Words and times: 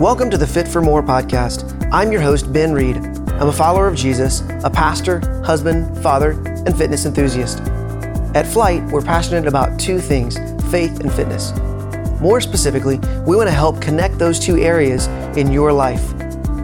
Welcome 0.00 0.30
to 0.30 0.38
the 0.38 0.46
Fit 0.46 0.68
for 0.68 0.80
More 0.80 1.02
podcast. 1.02 1.88
I'm 1.90 2.12
your 2.12 2.20
host, 2.20 2.52
Ben 2.52 2.72
Reed. 2.72 2.98
I'm 2.98 3.48
a 3.48 3.52
follower 3.52 3.88
of 3.88 3.96
Jesus, 3.96 4.42
a 4.62 4.70
pastor, 4.70 5.18
husband, 5.42 6.00
father, 6.04 6.40
and 6.66 6.78
fitness 6.78 7.04
enthusiast. 7.04 7.58
At 8.32 8.46
Flyte, 8.46 8.88
we're 8.92 9.02
passionate 9.02 9.48
about 9.48 9.80
two 9.80 9.98
things 9.98 10.36
faith 10.70 11.00
and 11.00 11.12
fitness. 11.12 11.52
More 12.20 12.40
specifically, 12.40 13.00
we 13.26 13.34
want 13.34 13.48
to 13.48 13.52
help 13.52 13.82
connect 13.82 14.20
those 14.20 14.38
two 14.38 14.56
areas 14.58 15.08
in 15.36 15.50
your 15.50 15.72
life, 15.72 16.12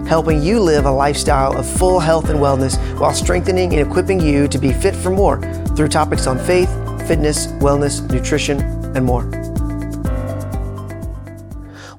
helping 0.07 0.41
you 0.41 0.61
live 0.61 0.85
a 0.85 0.93
lifestyle 0.93 1.59
of 1.59 1.69
full 1.69 1.99
health 1.99 2.31
and 2.31 2.39
wellness 2.39 2.77
while 3.01 3.13
strengthening 3.13 3.75
and 3.75 3.85
equipping 3.85 4.21
you 4.21 4.47
to 4.47 4.59
be 4.59 4.73
fit 4.73 4.95
for 4.95 5.11
more 5.11 5.41
through 5.75 5.89
topics 5.89 6.29
on 6.29 6.39
faith, 6.39 6.69
fitness, 7.09 7.49
wellness, 7.55 8.09
nutrition, 8.13 8.61
and 8.95 9.05
more. 9.05 9.29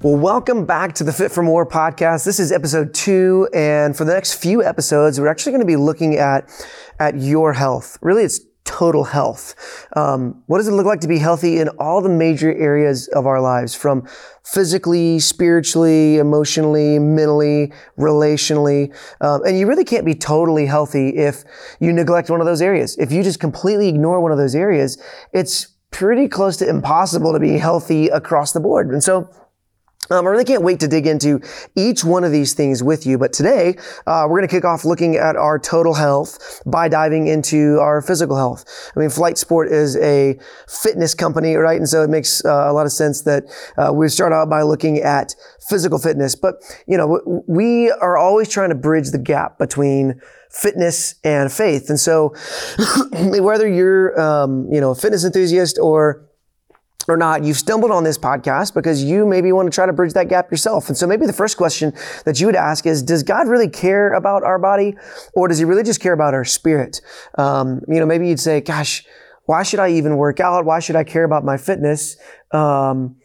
Well, 0.06 0.18
welcome 0.18 0.68
back 0.68 0.94
to 0.94 1.04
the 1.04 1.12
Fit 1.12 1.32
for 1.32 1.42
More 1.42 1.66
podcast. 1.66 2.26
This 2.26 2.40
is 2.40 2.52
episode 2.52 2.94
two, 2.94 3.50
and 3.56 3.98
for 3.98 4.06
the 4.06 4.14
next 4.14 4.36
few 4.36 4.64
episodes, 4.64 5.20
we're 5.20 5.28
actually 5.28 5.54
going 5.54 5.62
to 5.62 5.66
be 5.66 5.78
looking 5.78 6.16
at 6.18 6.48
at 7.00 7.20
your 7.20 7.54
health. 7.54 7.98
Really, 8.04 8.22
it's 8.22 8.40
total 8.66 9.04
health. 9.04 9.88
Um, 9.96 10.44
what 10.46 10.60
does 10.60 10.68
it 10.68 10.74
look 10.74 10.86
like 10.86 11.00
to 11.00 11.08
be 11.08 11.18
healthy 11.18 11.58
in 11.58 11.70
all 11.80 12.04
the 12.04 12.10
major 12.10 12.54
areas 12.54 13.08
of 13.16 13.26
our 13.26 13.42
lives, 13.42 13.74
from 13.74 14.08
physically, 14.44 15.18
spiritually, 15.18 16.18
emotionally, 16.18 17.00
mentally, 17.00 17.74
relationally? 17.98 18.96
Um, 19.22 19.44
and 19.44 19.58
you 19.58 19.66
really 19.66 19.86
can't 19.86 20.06
be 20.06 20.14
totally 20.14 20.68
healthy 20.68 21.16
if 21.18 21.44
you 21.80 21.92
neglect 21.92 22.30
one 22.30 22.42
of 22.42 22.46
those 22.46 22.62
areas. 22.62 22.96
If 23.00 23.12
you 23.12 23.24
just 23.24 23.40
completely 23.40 23.88
ignore 23.88 24.22
one 24.22 24.32
of 24.32 24.38
those 24.38 24.54
areas, 24.54 25.02
it's 25.34 25.66
pretty 25.90 26.28
close 26.28 26.58
to 26.58 26.70
impossible 26.70 27.34
to 27.34 27.40
be 27.40 27.58
healthy 27.58 28.10
across 28.10 28.52
the 28.52 28.60
board. 28.60 28.92
And 28.92 29.04
so 29.04 29.32
um, 30.10 30.26
I 30.26 30.30
really 30.30 30.46
can't 30.46 30.64
wait 30.64 30.80
to 30.82 30.88
dig 30.88 31.08
into 31.08 31.42
each 31.76 32.04
one 32.04 32.24
of 32.24 32.32
these 32.32 32.54
things 32.54 32.84
with 32.84 33.06
you. 33.06 33.18
But 33.18 33.34
today, 33.34 33.76
uh, 34.06 34.26
we're 34.30 34.40
going 34.40 34.48
to 34.48 34.56
kick 34.56 34.66
off 34.66 34.86
looking 34.86 35.16
at 35.16 35.36
our 35.36 35.58
total 35.58 35.94
health 35.94 36.62
by 36.66 36.88
diving 36.88 37.28
into 37.28 37.80
our 37.80 38.02
physical 38.02 38.36
health. 38.38 38.66
I 38.96 39.00
mean, 39.00 39.10
Flyte 39.10 39.38
Sport 39.38 39.72
is 39.72 39.98
a 39.98 40.38
fitness 40.68 41.14
company, 41.14 41.56
right? 41.56 41.78
And 41.78 41.90
so 41.90 42.04
it 42.04 42.10
makes 42.10 42.44
uh, 42.46 42.66
a 42.68 42.74
lot 42.74 42.86
of 42.86 42.92
sense 42.92 43.24
that 43.24 43.46
uh, 43.78 43.92
we 43.94 44.08
start 44.10 44.34
out 44.34 44.50
by 44.50 44.62
looking 44.62 45.00
at 45.00 45.36
physical 45.70 45.98
fitness. 45.98 46.36
But, 46.36 46.56
you 46.88 46.98
know, 46.98 47.44
we 47.48 47.92
are 47.92 48.18
always 48.18 48.50
trying 48.50 48.70
to 48.70 48.76
bridge 48.76 49.12
the 49.12 49.20
gap 49.20 49.58
between 49.58 50.22
fitness 50.52 51.16
and 51.24 51.52
faith. 51.52 51.90
And 51.90 52.00
so 52.00 52.34
whether 53.12 53.68
you're, 53.68 54.20
um, 54.20 54.68
you 54.72 54.80
know, 54.80 54.92
a 54.92 54.96
fitness 54.96 55.26
enthusiast 55.26 55.80
or 55.82 56.26
or 57.08 57.18
not, 57.18 57.44
you've 57.44 57.58
stumbled 57.58 57.92
on 57.92 58.04
this 58.04 58.18
podcast 58.18 58.74
because 58.74 59.04
you 59.04 59.26
maybe 59.26 59.52
want 59.52 59.72
to 59.72 59.76
try 59.76 59.86
to 59.86 59.94
bridge 59.94 60.14
that 60.14 60.30
gap 60.30 60.52
yourself. 60.52 60.88
And 60.88 60.98
so 60.98 61.08
maybe 61.08 61.26
the 61.26 61.34
first 61.34 61.58
question 61.58 61.94
that 62.26 62.40
you 62.40 62.46
would 62.46 62.56
ask 62.56 62.86
is, 62.86 63.04
does 63.04 63.24
God 63.24 63.48
really 63.48 63.70
care 63.70 64.14
about 64.14 64.44
our 64.44 64.60
body 64.60 64.96
or 65.34 65.48
does 65.48 65.58
he 65.58 65.66
really 65.66 65.84
just 65.84 66.00
care 66.00 66.14
about 66.14 66.34
our 66.34 66.46
spirit? 66.46 67.02
Um, 67.38 67.82
you 67.88 68.00
know, 68.00 68.06
maybe 68.06 68.28
you'd 68.28 68.40
say, 68.40 68.62
gosh, 68.62 69.06
why 69.46 69.64
should 69.64 69.80
I 69.80 69.90
even 69.90 70.18
work 70.18 70.40
out? 70.40 70.66
Why 70.66 70.80
should 70.80 70.96
I 70.96 71.04
care 71.04 71.24
about 71.24 71.46
my 71.46 71.58
fitness? 71.58 72.18
Um, 72.52 73.18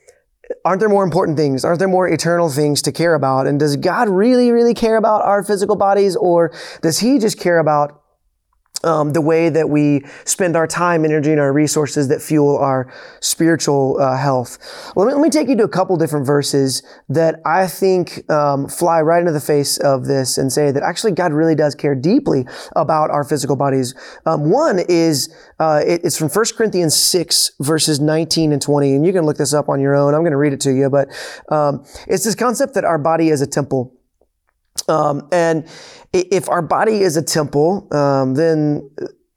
aren't 0.64 0.81
there 0.81 0.89
more 0.89 1.05
important 1.05 1.36
things? 1.36 1.64
Aren't 1.64 1.78
there 1.78 1.89
more 1.89 2.08
eternal 2.08 2.51
things 2.51 2.83
to 2.83 2.92
care 2.92 3.14
about? 3.14 3.47
And 3.47 3.58
does 3.58 3.77
God 3.77 4.08
really, 4.08 4.51
really 4.51 4.75
care 4.75 4.97
about 4.97 5.23
our 5.23 5.42
physical 5.42 5.77
bodies 5.77 6.17
or 6.17 6.53
does 6.83 6.98
he 6.98 7.19
just 7.19 7.39
care 7.39 7.58
about 7.58 8.00
um, 8.83 9.13
the 9.13 9.21
way 9.21 9.49
that 9.49 9.69
we 9.69 10.03
spend 10.25 10.57
our 10.57 10.67
time, 10.67 11.05
energy, 11.05 11.31
and 11.31 11.41
our 11.41 11.53
resources 11.53 12.09
that 12.09 12.23
fuel 12.23 12.57
our 12.59 12.93
spiritual 13.21 13.99
uh, 14.01 14.17
health. 14.17 14.59
Let 14.97 15.07
me, 15.07 15.13
let 15.15 15.23
me 15.23 15.31
take 15.31 15.49
you 15.49 15.57
to 15.57 15.65
a 15.65 15.69
couple 15.69 15.97
different 15.97 16.27
verses 16.27 16.83
that 17.09 17.41
I 17.45 17.67
think 17.67 18.31
um, 18.31 18.69
fly 18.69 19.01
right 19.01 19.21
into 19.21 19.33
the 19.33 19.41
face 19.41 19.79
of 19.79 20.07
this 20.07 20.39
and 20.39 20.53
say 20.53 20.71
that 20.71 20.83
actually 20.83 21.13
God 21.13 21.33
really 21.33 21.55
does 21.55 21.75
care 21.75 21.95
deeply 21.95 22.47
about 22.75 23.11
our 23.11 23.25
physical 23.25 23.57
bodies. 23.57 23.95
Um, 24.25 24.51
one 24.51 24.80
is 24.89 25.35
uh, 25.59 25.83
it, 25.86 26.01
it's 26.05 26.17
from 26.17 26.30
1 26.30 26.45
Corinthians 26.57 26.95
6, 26.95 27.53
verses 27.61 28.01
19 28.01 28.53
and 28.53 28.63
20, 28.63 28.95
and 28.95 29.07
you 29.07 29.13
can 29.13 29.25
look 29.25 29.36
this 29.36 29.53
up 29.53 29.69
on 29.69 29.80
your 29.80 29.95
own. 29.95 30.14
I'm 30.14 30.23
going 30.23 30.33
to 30.33 30.39
read 30.39 30.53
it 30.53 30.61
to 30.63 30.73
you, 30.73 30.89
but 30.89 31.09
um, 31.51 31.85
it's 32.09 32.25
this 32.25 32.35
concept 32.35 32.75
that 32.75 32.85
our 32.85 32.98
body 32.98 33.29
is 33.29 33.42
a 33.42 33.47
temple. 33.47 33.95
Um, 34.89 35.29
and 35.33 35.69
if 36.13 36.48
our 36.48 36.63
body 36.63 37.01
is 37.01 37.17
a 37.17 37.23
temple, 37.23 37.89
um, 37.92 38.35
then 38.35 38.91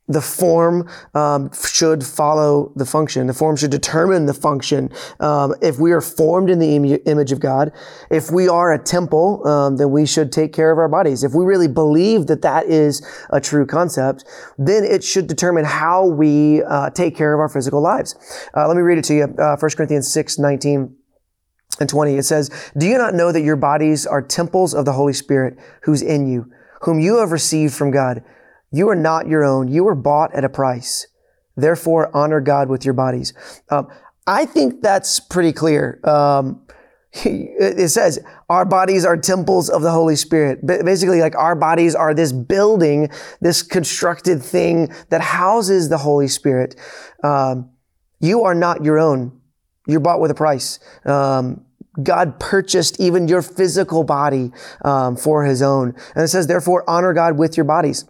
the 0.08 0.22
form 0.22 0.90
um, 1.14 1.50
should 1.54 2.06
follow 2.06 2.74
the 2.76 2.86
function. 2.86 3.28
The 3.28 3.34
form 3.34 3.56
should 3.56 3.72
determine 3.72 4.26
the 4.26 4.34
function. 4.34 4.90
Um, 5.20 5.56
if 5.62 5.80
we 5.80 5.94
are 5.94 6.02
formed 6.02 6.50
in 6.50 6.60
the 6.60 6.76
Im- 6.76 7.00
image 7.06 7.32
of 7.32 7.40
God, 7.40 7.72
if 8.12 8.30
we 8.30 8.50
are 8.50 8.74
a 8.74 8.84
temple, 8.84 9.48
um, 9.48 9.78
then 9.78 9.92
we 9.92 10.06
should 10.06 10.32
take 10.32 10.52
care 10.52 10.72
of 10.72 10.78
our 10.78 10.90
bodies. 10.90 11.24
If 11.24 11.34
we 11.34 11.46
really 11.46 11.70
believe 11.70 12.28
that 12.28 12.42
that 12.42 12.66
is 12.66 13.06
a 13.30 13.40
true 13.40 13.66
concept, 13.66 14.26
then 14.58 14.84
it 14.84 15.04
should 15.04 15.28
determine 15.28 15.64
how 15.64 16.06
we 16.06 16.64
uh, 16.64 16.90
take 16.90 17.16
care 17.16 17.34
of 17.34 17.40
our 17.40 17.50
physical 17.50 17.82
lives. 17.82 18.16
Uh, 18.56 18.68
let 18.68 18.76
me 18.76 18.84
read 18.84 18.98
it 18.98 19.06
to 19.06 19.14
you. 19.14 19.24
Uh, 19.24 19.56
1 19.58 19.72
Corinthians 19.72 20.12
6, 20.12 20.38
19 20.38 20.96
and 21.80 21.90
20. 21.90 22.16
It 22.16 22.24
says, 22.24 22.50
Do 22.78 22.86
you 22.86 22.98
not 22.98 23.14
know 23.14 23.32
that 23.32 23.42
your 23.42 23.56
bodies 23.56 24.06
are 24.06 24.22
temples 24.22 24.74
of 24.74 24.86
the 24.86 24.94
Holy 24.94 25.14
Spirit 25.14 25.58
who's 25.84 26.02
in 26.02 26.28
you, 26.28 26.52
whom 26.82 27.00
you 27.00 27.18
have 27.18 27.32
received 27.32 27.74
from 27.74 27.92
God? 27.92 28.24
You 28.72 28.90
are 28.90 28.96
not 28.96 29.28
your 29.28 29.44
own. 29.44 29.68
You 29.68 29.84
were 29.84 29.96
bought 29.96 30.34
at 30.34 30.44
a 30.44 30.50
price. 30.50 31.08
Therefore, 31.56 32.16
honor 32.16 32.42
God 32.42 32.70
with 32.70 32.84
your 32.84 32.96
bodies. 32.96 33.34
Um, 33.70 33.88
I 34.26 34.46
think 34.46 34.82
that's 34.82 35.20
pretty 35.20 35.54
clear. 35.54 36.00
Um, 36.04 36.66
it 37.14 37.90
says 37.90 38.20
our 38.50 38.66
bodies 38.66 39.06
are 39.06 39.16
temples 39.16 39.70
of 39.70 39.84
the 39.84 39.92
Holy 39.92 40.16
Spirit. 40.16 40.66
Basically, 40.66 41.22
like 41.22 41.36
our 41.36 41.56
bodies 41.56 41.94
are 41.94 42.14
this 42.14 42.32
building, 42.32 43.10
this 43.40 43.62
constructed 43.62 44.42
thing 44.42 44.92
that 45.10 45.22
houses 45.22 45.90
the 45.90 46.00
Holy 46.00 46.28
Spirit. 46.28 46.76
Um, 47.24 47.70
you 48.20 48.44
are 48.44 48.56
not 48.56 48.84
your 48.84 48.98
own. 48.98 49.40
You're 49.88 50.00
bought 50.00 50.20
with 50.20 50.32
a 50.32 50.36
price. 50.36 50.80
Um, 51.06 51.66
God 52.02 52.40
purchased 52.40 53.00
even 53.00 53.28
your 53.28 53.42
physical 53.42 54.04
body 54.04 54.52
um, 54.84 55.16
for 55.16 55.44
His 55.44 55.62
own. 55.62 55.96
And 56.16 56.24
it 56.24 56.30
says, 56.30 56.48
therefore, 56.48 56.84
honor 56.90 57.14
God 57.14 57.38
with 57.38 57.56
your 57.56 57.66
bodies. 57.66 58.06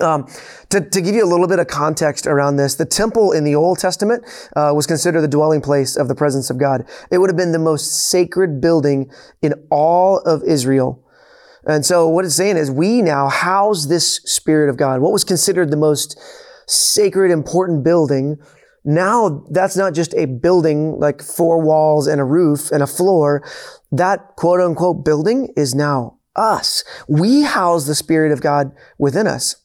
Um, 0.00 0.28
to, 0.68 0.80
to, 0.80 1.00
give 1.00 1.16
you 1.16 1.24
a 1.24 1.26
little 1.26 1.48
bit 1.48 1.58
of 1.58 1.66
context 1.66 2.28
around 2.28 2.56
this, 2.56 2.76
the 2.76 2.86
temple 2.86 3.32
in 3.32 3.42
the 3.42 3.56
Old 3.56 3.80
Testament 3.80 4.24
uh, 4.54 4.70
was 4.72 4.86
considered 4.86 5.20
the 5.20 5.28
dwelling 5.28 5.60
place 5.60 5.96
of 5.96 6.06
the 6.06 6.14
presence 6.14 6.48
of 6.48 6.58
God. 6.58 6.86
It 7.10 7.18
would 7.18 7.28
have 7.28 7.36
been 7.36 7.50
the 7.50 7.58
most 7.58 8.08
sacred 8.08 8.60
building 8.60 9.10
in 9.42 9.54
all 9.68 10.20
of 10.20 10.44
Israel. 10.44 11.04
And 11.66 11.84
so 11.84 12.08
what 12.08 12.24
it's 12.24 12.36
saying 12.36 12.56
is 12.56 12.70
we 12.70 13.02
now 13.02 13.28
house 13.28 13.86
this 13.86 14.20
Spirit 14.24 14.70
of 14.70 14.76
God. 14.76 15.00
What 15.00 15.12
was 15.12 15.24
considered 15.24 15.72
the 15.72 15.76
most 15.76 16.16
sacred, 16.68 17.32
important 17.32 17.82
building 17.82 18.38
now 18.84 19.44
that's 19.50 19.76
not 19.76 19.94
just 19.94 20.14
a 20.14 20.26
building 20.26 20.98
like 20.98 21.22
four 21.22 21.60
walls 21.60 22.06
and 22.06 22.20
a 22.20 22.24
roof 22.24 22.70
and 22.70 22.82
a 22.82 22.86
floor. 22.86 23.44
That 23.92 24.36
quote 24.36 24.60
unquote 24.60 25.04
building 25.04 25.52
is 25.56 25.74
now 25.74 26.18
us. 26.36 26.84
We 27.08 27.42
house 27.42 27.86
the 27.86 27.94
Spirit 27.94 28.32
of 28.32 28.40
God 28.40 28.72
within 28.98 29.26
us. 29.26 29.56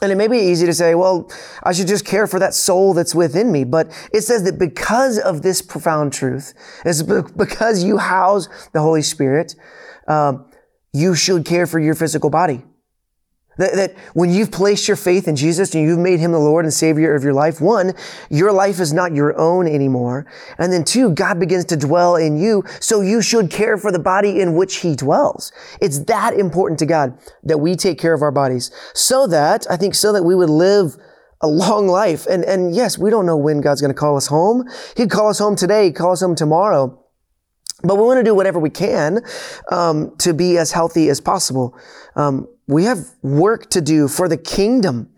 And 0.00 0.10
it 0.10 0.16
may 0.16 0.26
be 0.26 0.38
easy 0.38 0.64
to 0.66 0.72
say, 0.72 0.94
well, 0.94 1.30
I 1.62 1.72
should 1.72 1.86
just 1.86 2.06
care 2.06 2.26
for 2.26 2.38
that 2.38 2.54
soul 2.54 2.94
that's 2.94 3.14
within 3.14 3.52
me. 3.52 3.64
But 3.64 3.92
it 4.12 4.22
says 4.22 4.42
that 4.44 4.58
because 4.58 5.18
of 5.18 5.42
this 5.42 5.60
profound 5.60 6.12
truth, 6.12 6.54
it's 6.84 7.02
because 7.02 7.84
you 7.84 7.98
house 7.98 8.48
the 8.72 8.80
Holy 8.80 9.02
Spirit, 9.02 9.54
um, 10.08 10.46
you 10.92 11.14
should 11.14 11.44
care 11.44 11.66
for 11.66 11.78
your 11.78 11.94
physical 11.94 12.30
body. 12.30 12.64
That, 13.58 13.74
that, 13.74 13.98
when 14.14 14.30
you've 14.30 14.50
placed 14.50 14.88
your 14.88 14.96
faith 14.96 15.28
in 15.28 15.36
Jesus 15.36 15.74
and 15.74 15.84
you've 15.84 15.98
made 15.98 16.20
him 16.20 16.32
the 16.32 16.38
Lord 16.38 16.64
and 16.64 16.72
Savior 16.72 17.14
of 17.14 17.22
your 17.22 17.34
life, 17.34 17.60
one, 17.60 17.92
your 18.30 18.50
life 18.50 18.80
is 18.80 18.92
not 18.92 19.14
your 19.14 19.38
own 19.38 19.68
anymore. 19.68 20.26
And 20.58 20.72
then 20.72 20.84
two, 20.84 21.10
God 21.10 21.38
begins 21.38 21.66
to 21.66 21.76
dwell 21.76 22.16
in 22.16 22.38
you. 22.38 22.64
So 22.80 23.02
you 23.02 23.20
should 23.20 23.50
care 23.50 23.76
for 23.76 23.92
the 23.92 23.98
body 23.98 24.40
in 24.40 24.54
which 24.54 24.76
he 24.76 24.96
dwells. 24.96 25.52
It's 25.80 26.04
that 26.04 26.34
important 26.34 26.78
to 26.78 26.86
God 26.86 27.18
that 27.44 27.58
we 27.58 27.76
take 27.76 27.98
care 27.98 28.14
of 28.14 28.22
our 28.22 28.32
bodies 28.32 28.70
so 28.94 29.26
that, 29.26 29.66
I 29.70 29.76
think, 29.76 29.94
so 29.94 30.12
that 30.12 30.22
we 30.22 30.34
would 30.34 30.50
live 30.50 30.96
a 31.42 31.48
long 31.48 31.88
life. 31.88 32.26
And, 32.26 32.44
and 32.44 32.74
yes, 32.74 32.96
we 32.96 33.10
don't 33.10 33.26
know 33.26 33.36
when 33.36 33.60
God's 33.60 33.80
going 33.80 33.92
to 33.92 33.98
call 33.98 34.16
us 34.16 34.28
home. 34.28 34.66
He'd 34.96 35.10
call 35.10 35.28
us 35.28 35.38
home 35.38 35.56
today, 35.56 35.90
call 35.90 36.12
us 36.12 36.20
home 36.20 36.36
tomorrow. 36.36 37.01
But 37.82 37.96
we 37.96 38.02
want 38.02 38.18
to 38.18 38.24
do 38.24 38.34
whatever 38.34 38.58
we 38.58 38.70
can 38.70 39.22
um, 39.70 40.16
to 40.18 40.32
be 40.32 40.58
as 40.58 40.72
healthy 40.72 41.08
as 41.08 41.20
possible. 41.20 41.76
Um, 42.14 42.48
we 42.66 42.84
have 42.84 42.98
work 43.22 43.70
to 43.70 43.80
do 43.80 44.08
for 44.08 44.28
the 44.28 44.36
kingdom. 44.36 45.10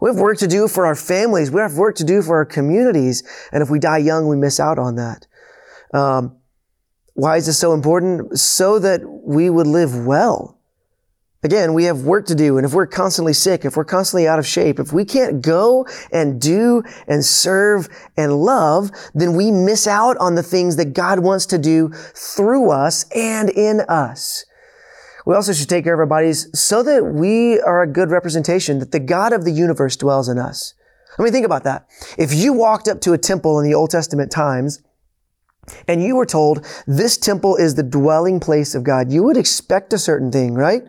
We 0.00 0.08
have 0.08 0.18
work 0.18 0.38
to 0.38 0.46
do 0.46 0.68
for 0.68 0.86
our 0.86 0.94
families. 0.94 1.50
We 1.50 1.60
have 1.60 1.74
work 1.74 1.96
to 1.96 2.04
do 2.04 2.22
for 2.22 2.36
our 2.36 2.44
communities. 2.44 3.22
And 3.52 3.62
if 3.62 3.70
we 3.70 3.78
die 3.78 3.98
young, 3.98 4.28
we 4.28 4.36
miss 4.36 4.60
out 4.60 4.78
on 4.78 4.94
that. 4.96 5.26
Um, 5.92 6.36
why 7.14 7.36
is 7.36 7.46
this 7.46 7.58
so 7.58 7.74
important? 7.74 8.38
So 8.38 8.78
that 8.78 9.02
we 9.04 9.50
would 9.50 9.66
live 9.66 10.06
well. 10.06 10.59
Again, 11.42 11.72
we 11.72 11.84
have 11.84 12.02
work 12.02 12.26
to 12.26 12.34
do. 12.34 12.58
And 12.58 12.66
if 12.66 12.74
we're 12.74 12.86
constantly 12.86 13.32
sick, 13.32 13.64
if 13.64 13.74
we're 13.74 13.84
constantly 13.84 14.28
out 14.28 14.38
of 14.38 14.46
shape, 14.46 14.78
if 14.78 14.92
we 14.92 15.06
can't 15.06 15.40
go 15.40 15.86
and 16.12 16.38
do 16.38 16.82
and 17.08 17.24
serve 17.24 17.88
and 18.16 18.42
love, 18.42 18.90
then 19.14 19.34
we 19.34 19.50
miss 19.50 19.86
out 19.86 20.18
on 20.18 20.34
the 20.34 20.42
things 20.42 20.76
that 20.76 20.92
God 20.92 21.20
wants 21.20 21.46
to 21.46 21.58
do 21.58 21.88
through 22.14 22.70
us 22.70 23.06
and 23.14 23.48
in 23.48 23.80
us. 23.88 24.44
We 25.24 25.34
also 25.34 25.54
should 25.54 25.68
take 25.68 25.84
care 25.84 25.94
of 25.94 26.00
our 26.00 26.06
bodies 26.06 26.48
so 26.58 26.82
that 26.82 27.04
we 27.04 27.58
are 27.60 27.82
a 27.82 27.86
good 27.86 28.10
representation 28.10 28.78
that 28.80 28.92
the 28.92 29.00
God 29.00 29.32
of 29.32 29.44
the 29.44 29.52
universe 29.52 29.96
dwells 29.96 30.28
in 30.28 30.38
us. 30.38 30.74
I 31.18 31.22
mean, 31.22 31.32
think 31.32 31.46
about 31.46 31.64
that. 31.64 31.86
If 32.18 32.34
you 32.34 32.52
walked 32.52 32.86
up 32.86 33.00
to 33.02 33.12
a 33.12 33.18
temple 33.18 33.58
in 33.58 33.64
the 33.64 33.74
Old 33.74 33.90
Testament 33.90 34.30
times 34.30 34.82
and 35.86 36.02
you 36.02 36.16
were 36.16 36.26
told 36.26 36.66
this 36.86 37.16
temple 37.16 37.56
is 37.56 37.74
the 37.74 37.82
dwelling 37.82 38.40
place 38.40 38.74
of 38.74 38.82
God, 38.82 39.12
you 39.12 39.22
would 39.22 39.36
expect 39.36 39.92
a 39.92 39.98
certain 39.98 40.30
thing, 40.30 40.54
right? 40.54 40.82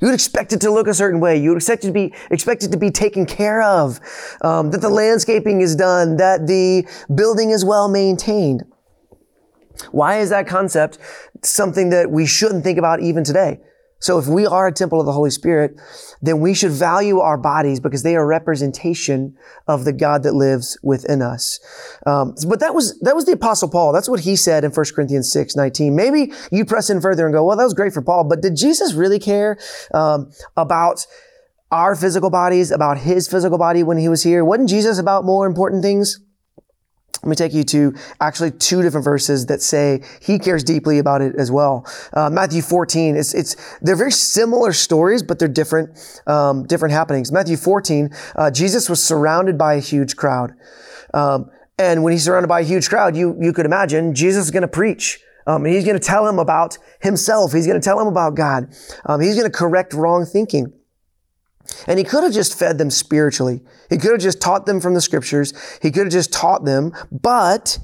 You 0.00 0.08
would 0.08 0.14
expect 0.14 0.52
it 0.52 0.60
to 0.62 0.70
look 0.70 0.86
a 0.86 0.94
certain 0.94 1.20
way. 1.20 1.36
You 1.36 1.50
would 1.50 1.58
expect 1.58 1.84
it 1.84 1.88
to 1.88 1.92
be 1.92 2.14
expect 2.30 2.62
it 2.62 2.72
to 2.72 2.78
be 2.78 2.90
taken 2.90 3.26
care 3.26 3.62
of, 3.62 4.00
um, 4.42 4.70
that 4.70 4.80
the 4.80 4.88
landscaping 4.88 5.60
is 5.60 5.74
done, 5.74 6.16
that 6.16 6.46
the 6.46 6.86
building 7.14 7.50
is 7.50 7.64
well 7.64 7.88
maintained. 7.88 8.64
Why 9.92 10.18
is 10.18 10.30
that 10.30 10.46
concept 10.46 10.98
something 11.42 11.90
that 11.90 12.10
we 12.10 12.26
shouldn't 12.26 12.64
think 12.64 12.78
about 12.78 13.00
even 13.00 13.24
today? 13.24 13.60
So 14.00 14.18
if 14.18 14.26
we 14.28 14.46
are 14.46 14.68
a 14.68 14.72
temple 14.72 15.00
of 15.00 15.06
the 15.06 15.12
Holy 15.12 15.30
Spirit, 15.30 15.78
then 16.22 16.40
we 16.40 16.54
should 16.54 16.70
value 16.70 17.18
our 17.18 17.36
bodies 17.36 17.80
because 17.80 18.02
they 18.02 18.14
are 18.14 18.26
representation 18.26 19.36
of 19.66 19.84
the 19.84 19.92
God 19.92 20.22
that 20.22 20.34
lives 20.34 20.78
within 20.82 21.20
us. 21.20 21.58
Um, 22.06 22.34
but 22.46 22.60
that 22.60 22.74
was 22.74 22.98
that 23.00 23.16
was 23.16 23.24
the 23.24 23.32
Apostle 23.32 23.68
Paul. 23.68 23.92
That's 23.92 24.08
what 24.08 24.20
he 24.20 24.36
said 24.36 24.64
in 24.64 24.70
1 24.70 24.86
Corinthians 24.94 25.32
6, 25.32 25.56
19. 25.56 25.96
Maybe 25.96 26.32
you 26.52 26.64
press 26.64 26.90
in 26.90 27.00
further 27.00 27.26
and 27.26 27.34
go, 27.34 27.44
well, 27.44 27.56
that 27.56 27.64
was 27.64 27.74
great 27.74 27.92
for 27.92 28.02
Paul, 28.02 28.24
but 28.24 28.40
did 28.40 28.56
Jesus 28.56 28.94
really 28.94 29.18
care 29.18 29.58
um, 29.92 30.30
about 30.56 31.06
our 31.70 31.94
physical 31.94 32.30
bodies, 32.30 32.70
about 32.70 32.98
his 32.98 33.28
physical 33.28 33.58
body 33.58 33.82
when 33.82 33.98
he 33.98 34.08
was 34.08 34.22
here? 34.22 34.44
Wasn't 34.44 34.68
Jesus 34.68 34.98
about 34.98 35.24
more 35.24 35.46
important 35.46 35.82
things? 35.82 36.20
Let 37.22 37.30
me 37.30 37.36
take 37.36 37.52
you 37.52 37.64
to 37.64 37.94
actually 38.20 38.52
two 38.52 38.80
different 38.80 39.04
verses 39.04 39.46
that 39.46 39.60
say 39.60 40.02
he 40.20 40.38
cares 40.38 40.62
deeply 40.62 40.98
about 40.98 41.20
it 41.20 41.34
as 41.36 41.50
well. 41.50 41.84
Uh, 42.12 42.30
Matthew 42.30 42.62
14, 42.62 43.16
it's, 43.16 43.34
it's, 43.34 43.56
they're 43.80 43.96
very 43.96 44.12
similar 44.12 44.72
stories, 44.72 45.22
but 45.22 45.38
they're 45.38 45.48
different, 45.48 45.98
um, 46.26 46.64
different 46.64 46.92
happenings. 46.92 47.32
Matthew 47.32 47.56
14, 47.56 48.10
uh, 48.36 48.50
Jesus 48.50 48.88
was 48.88 49.02
surrounded 49.02 49.58
by 49.58 49.74
a 49.74 49.80
huge 49.80 50.16
crowd. 50.16 50.54
Um, 51.12 51.50
and 51.78 52.04
when 52.04 52.12
he's 52.12 52.24
surrounded 52.24 52.48
by 52.48 52.60
a 52.60 52.64
huge 52.64 52.88
crowd, 52.88 53.16
you, 53.16 53.36
you 53.40 53.52
could 53.52 53.66
imagine 53.66 54.14
Jesus 54.14 54.44
is 54.44 54.50
going 54.50 54.62
to 54.62 54.68
preach. 54.68 55.20
Um, 55.46 55.64
and 55.64 55.74
he's 55.74 55.84
going 55.84 55.98
to 55.98 56.04
tell 56.04 56.28
him 56.28 56.38
about 56.38 56.76
himself. 57.00 57.52
He's 57.52 57.66
going 57.66 57.80
to 57.80 57.84
tell 57.84 57.98
him 57.98 58.06
about 58.06 58.36
God. 58.36 58.74
Um, 59.06 59.20
he's 59.20 59.34
going 59.34 59.50
to 59.50 59.56
correct 59.56 59.94
wrong 59.94 60.26
thinking. 60.26 60.72
And 61.86 61.98
he 61.98 62.04
could 62.04 62.24
have 62.24 62.32
just 62.32 62.58
fed 62.58 62.78
them 62.78 62.90
spiritually. 62.90 63.60
He 63.90 63.98
could 63.98 64.12
have 64.12 64.20
just 64.20 64.40
taught 64.40 64.66
them 64.66 64.80
from 64.80 64.94
the 64.94 65.00
scriptures. 65.00 65.52
He 65.80 65.90
could 65.90 66.04
have 66.04 66.12
just 66.12 66.32
taught 66.32 66.64
them, 66.64 66.92
but 67.10 67.78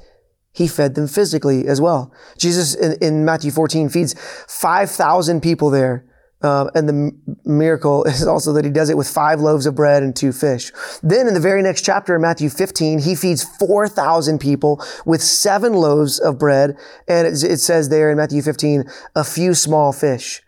he 0.51 0.67
fed 0.67 0.95
them 0.95 1.07
physically 1.07 1.67
as 1.67 1.81
well. 1.81 2.13
Jesus 2.37 2.75
in, 2.75 2.97
in 3.01 3.25
Matthew 3.25 3.51
14 3.51 3.89
feeds 3.89 4.15
5,000 4.47 5.41
people 5.41 5.69
there. 5.69 6.05
Uh, 6.41 6.69
and 6.75 6.87
the 6.87 7.11
miracle 7.43 8.03
is 8.03 8.27
also 8.27 8.53
that 8.53 8.63
he 8.63 8.71
does 8.71 8.89
it 8.89 8.97
with 8.97 9.07
five 9.07 9.39
loaves 9.39 9.65
of 9.65 9.75
bread 9.75 10.03
and 10.03 10.15
two 10.15 10.31
fish. 10.31 10.71
Then 11.01 11.27
in 11.27 11.33
the 11.33 11.39
very 11.39 11.61
next 11.61 11.83
chapter 11.83 12.15
in 12.15 12.21
Matthew 12.21 12.49
15, 12.49 12.99
he 12.99 13.15
feeds 13.15 13.43
4,000 13.43 14.39
people 14.39 14.83
with 15.05 15.21
seven 15.21 15.73
loaves 15.73 16.19
of 16.19 16.37
bread. 16.37 16.77
And 17.07 17.27
it, 17.27 17.43
it 17.43 17.57
says 17.57 17.89
there 17.89 18.11
in 18.11 18.17
Matthew 18.17 18.41
15, 18.41 18.83
a 19.15 19.23
few 19.23 19.53
small 19.53 19.91
fish. 19.91 20.41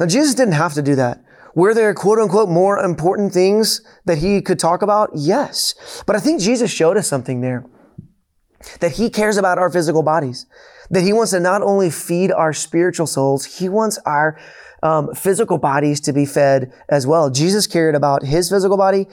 Now 0.00 0.06
Jesus 0.06 0.34
didn't 0.34 0.54
have 0.54 0.74
to 0.74 0.82
do 0.82 0.94
that. 0.96 1.22
Were 1.56 1.72
there 1.72 1.94
quote 1.94 2.18
unquote 2.18 2.50
more 2.50 2.78
important 2.78 3.32
things 3.32 3.80
that 4.04 4.18
he 4.18 4.42
could 4.42 4.58
talk 4.58 4.82
about? 4.82 5.10
Yes. 5.14 6.02
But 6.06 6.14
I 6.14 6.20
think 6.20 6.40
Jesus 6.40 6.70
showed 6.70 6.98
us 6.98 7.08
something 7.08 7.40
there. 7.40 7.64
That 8.80 8.92
he 8.92 9.08
cares 9.08 9.38
about 9.38 9.56
our 9.56 9.70
physical 9.70 10.02
bodies. 10.02 10.44
That 10.90 11.02
he 11.02 11.14
wants 11.14 11.32
to 11.32 11.40
not 11.40 11.62
only 11.62 11.88
feed 11.88 12.30
our 12.30 12.52
spiritual 12.52 13.06
souls, 13.06 13.58
he 13.58 13.70
wants 13.70 13.98
our 14.04 14.38
um, 14.82 15.14
physical 15.14 15.56
bodies 15.56 15.98
to 16.02 16.12
be 16.12 16.26
fed 16.26 16.72
as 16.90 17.06
well. 17.06 17.30
Jesus 17.30 17.66
cared 17.66 17.94
about 17.94 18.22
his 18.22 18.50
physical 18.50 18.76
body. 18.76 19.06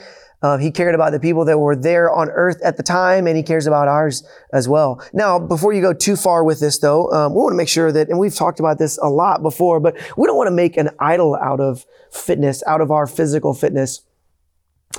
Uh, 0.44 0.58
he 0.58 0.70
cared 0.70 0.94
about 0.94 1.14
the 1.14 1.20
people 1.22 1.46
that 1.46 1.58
were 1.58 1.76
there 1.76 2.12
on 2.12 2.30
earth 2.30 2.62
at 2.64 2.76
the 2.76 2.84
time, 2.84 3.28
and 3.28 3.38
he 3.38 3.42
cares 3.42 3.66
about 3.66 3.88
ours 3.88 4.28
as 4.52 4.68
well. 4.68 5.02
Now, 5.14 5.40
before 5.40 5.72
you 5.72 5.82
go 5.82 5.94
too 5.94 6.18
far 6.18 6.44
with 6.44 6.60
this, 6.60 6.78
though, 6.80 7.10
um, 7.14 7.34
we 7.34 7.40
want 7.40 7.54
to 7.54 7.58
make 7.58 7.70
sure 7.70 7.94
that, 7.94 8.10
and 8.10 8.20
we've 8.20 8.36
talked 8.36 8.60
about 8.60 8.78
this 8.78 8.98
a 8.98 9.08
lot 9.08 9.42
before, 9.42 9.80
but 9.80 9.96
we 10.18 10.28
don't 10.28 10.36
want 10.36 10.48
to 10.48 10.52
make 10.52 10.76
an 10.76 10.90
idol 11.00 11.36
out 11.36 11.62
of 11.62 11.86
fitness, 12.12 12.62
out 12.68 12.82
of 12.82 12.92
our 12.92 13.08
physical 13.08 13.54
fitness. 13.54 14.02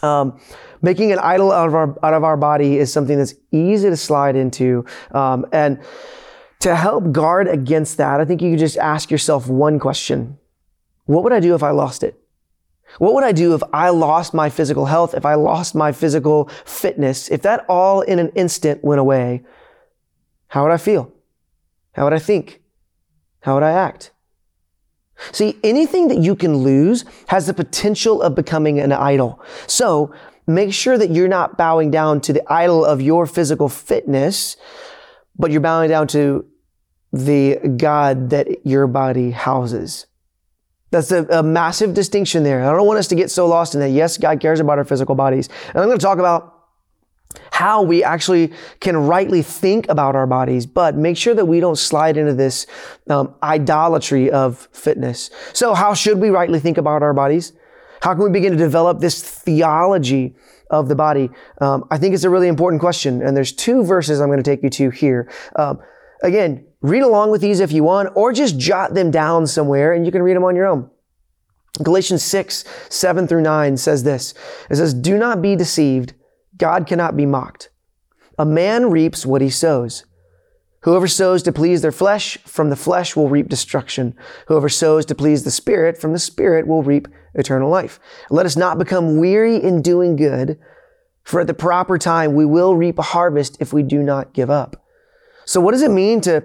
Um, 0.02 0.41
making 0.81 1.12
an 1.12 1.19
idol 1.19 1.52
out 1.52 1.69
of 1.69 1.75
our 1.75 2.05
out 2.05 2.14
of 2.14 2.25
our 2.25 2.37
body 2.37 2.79
is 2.79 2.93
something 2.93 3.17
that's 3.17 3.35
easy 3.52 3.90
to 3.90 3.97
slide 3.97 4.37
into, 4.37 4.87
um, 5.12 5.47
and 5.52 5.79
to 6.61 6.75
help 6.75 7.12
guard 7.12 7.49
against 7.49 7.99
that, 7.99 8.19
I 8.19 8.25
think 8.25 8.40
you 8.40 8.50
could 8.50 8.58
just 8.58 8.79
ask 8.79 9.11
yourself 9.11 9.47
one 9.47 9.79
question: 9.79 10.38
What 11.05 11.23
would 11.23 11.35
I 11.35 11.40
do 11.40 11.55
if 11.55 11.62
I 11.62 11.70
lost 11.70 12.02
it? 12.02 12.24
What 12.99 13.14
would 13.14 13.25
I 13.25 13.32
do 13.32 13.55
if 13.55 13.62
I 13.73 13.91
lost 13.91 14.35
my 14.35 14.49
physical 14.50 14.87
health, 14.87 15.14
if 15.14 15.26
I 15.26 15.35
lost 15.35 15.75
my 15.75 15.93
physical 15.93 16.49
fitness, 16.64 17.31
if 17.31 17.43
that 17.43 17.64
all 17.69 18.00
in 18.02 18.19
an 18.19 18.31
instant 18.31 18.85
went 18.85 19.00
away? 19.00 19.43
How 20.49 20.62
would 20.62 20.73
I 20.73 20.76
feel? 20.76 21.12
How 21.93 22.05
would 22.05 22.12
I 22.12 22.19
think? 22.19 22.62
How 23.41 23.55
would 23.55 23.62
I 23.62 23.73
act? 23.73 24.12
See, 25.32 25.58
anything 25.62 26.08
that 26.08 26.19
you 26.19 26.35
can 26.35 26.56
lose 26.58 27.05
has 27.29 27.46
the 27.46 27.55
potential 27.55 28.23
of 28.23 28.35
becoming 28.35 28.81
an 28.81 28.93
idol. 28.93 29.40
So 29.67 30.14
make 30.47 30.73
sure 30.73 30.99
that 30.99 31.11
you're 31.11 31.29
not 31.29 31.56
bowing 31.56 31.90
down 31.90 32.20
to 32.23 32.32
the 32.32 32.52
idol 32.52 32.85
of 32.85 33.00
your 33.00 33.26
physical 33.26 33.69
fitness, 33.69 34.56
but 35.37 35.50
you're 35.50 35.61
bowing 35.61 35.88
down 35.88 36.08
to 36.08 36.47
the 37.12 37.56
God 37.76 38.31
that 38.31 38.67
your 38.67 38.87
body 38.87 39.31
houses. 39.31 40.06
That's 40.94 41.11
a, 41.11 41.25
a, 41.25 41.43
massive 41.43 41.93
distinction 41.93 42.44
there. 42.44 42.64
I 42.64 42.70
don't 42.70 42.87
want 42.87 43.00
us 43.00 43.08
to 43.08 43.17
get 43.17 43.29
so 43.29 43.49
lost 43.49 43.75
in 43.75 43.81
that. 43.81 43.91
Yes, 43.91 44.17
God 44.17 44.38
cares 44.38 44.61
about 44.61 44.79
our 44.79 44.85
physical 44.85 45.17
bodies. 45.17 45.49
And 45.70 45.79
I'm 45.79 45.87
going 45.87 45.99
to 45.99 46.05
talk 46.05 46.20
about 46.20 46.55
how 47.50 47.82
we 47.82 48.05
actually 48.05 48.52
can 48.79 48.96
rightly 48.96 49.43
think 49.43 49.88
about 49.88 50.14
our 50.14 50.29
bodies, 50.29 50.67
but 50.67 50.94
make 50.94 51.17
sure 51.17 51.35
that 51.35 51.46
we 51.46 51.58
don't 51.58 51.75
slide 51.75 52.17
into 52.17 52.32
this 52.32 52.69
um, 53.11 53.35
idolatry 53.43 54.31
of 54.31 54.69
fitness. 54.70 55.31
So, 55.52 55.75
how 55.75 55.94
should 55.94 56.20
we 56.20 56.31
rightly 56.31 56.61
think 56.61 56.79
about 56.79 57.02
our 57.02 57.12
bodies? 57.12 57.55
How 58.00 58.14
can 58.14 58.23
we 58.23 58.31
begin 58.31 58.52
to 58.52 58.58
develop 58.58 59.00
this 59.00 59.20
theology 59.20 60.37
of 60.70 60.87
the 60.87 60.94
body? 60.94 61.29
Um, 61.61 61.88
I 61.90 61.99
think 61.99 62.14
it's 62.14 62.23
a 62.23 62.31
really 62.31 62.47
important 62.47 62.79
question, 62.79 63.20
and 63.20 63.37
there's 63.37 63.50
two 63.50 63.82
verses 63.82 64.20
I'm 64.20 64.29
going 64.29 64.38
to 64.38 64.49
take 64.49 64.62
you 64.62 64.70
to 64.70 64.90
here. 64.90 65.29
Um, 65.56 65.81
again, 66.22 66.66
Read 66.84 67.02
along 67.02 67.31
with 67.31 67.40
these 67.40 67.61
if 67.61 67.72
you 67.72 67.82
want, 67.82 68.11
or 68.14 68.31
just 68.31 68.58
jot 68.58 68.92
them 68.92 69.11
down 69.11 69.47
somewhere 69.47 69.94
and 69.94 70.04
you 70.04 70.12
can 70.12 70.23
read 70.23 70.37
them 70.37 70.44
on 70.44 70.54
your 70.54 70.66
own. 70.66 70.90
Galatians 71.83 72.23
6, 72.23 72.62
7 72.90 73.26
through 73.26 73.40
9 73.40 73.78
says 73.78 74.02
this. 74.02 74.35
It 74.68 74.76
says, 74.76 74.92
Do 74.92 75.16
not 75.16 75.40
be 75.40 75.56
deceived. 75.56 76.12
God 76.59 76.87
cannot 76.87 77.16
be 77.16 77.25
mocked. 77.25 77.71
A 78.38 78.44
man 78.44 78.90
reaps 78.90 79.25
what 79.25 79.40
he 79.40 79.49
sows. 79.49 80.04
Whoever 80.83 81.09
sows 81.09 81.42
to 81.44 81.52
please 81.52 81.80
their 81.80 81.90
flesh, 81.90 82.37
from 82.44 82.68
the 82.68 82.76
flesh 82.76 83.16
will 83.16 83.30
reap 83.30 83.49
destruction. 83.49 84.14
Whoever 84.49 84.68
sows 84.68 85.06
to 85.06 85.14
please 85.14 85.42
the 85.42 85.50
Spirit, 85.50 85.97
from 85.97 86.12
the 86.12 86.18
Spirit 86.18 86.66
will 86.66 86.83
reap 86.83 87.09
eternal 87.33 87.71
life. 87.71 87.99
Let 88.28 88.44
us 88.44 88.59
not 88.59 88.76
become 88.76 89.16
weary 89.16 89.56
in 89.56 89.80
doing 89.80 90.16
good, 90.16 90.59
for 91.23 91.40
at 91.40 91.47
the 91.47 91.54
proper 91.54 91.97
time 91.97 92.35
we 92.35 92.44
will 92.44 92.76
reap 92.76 92.99
a 92.99 93.02
harvest 93.02 93.56
if 93.59 93.73
we 93.73 93.83
do 93.83 94.02
not 94.02 94.35
give 94.35 94.50
up. 94.50 94.84
So 95.45 95.61
what 95.61 95.73
does 95.73 95.83
it 95.83 95.91
mean 95.91 96.21
to 96.23 96.45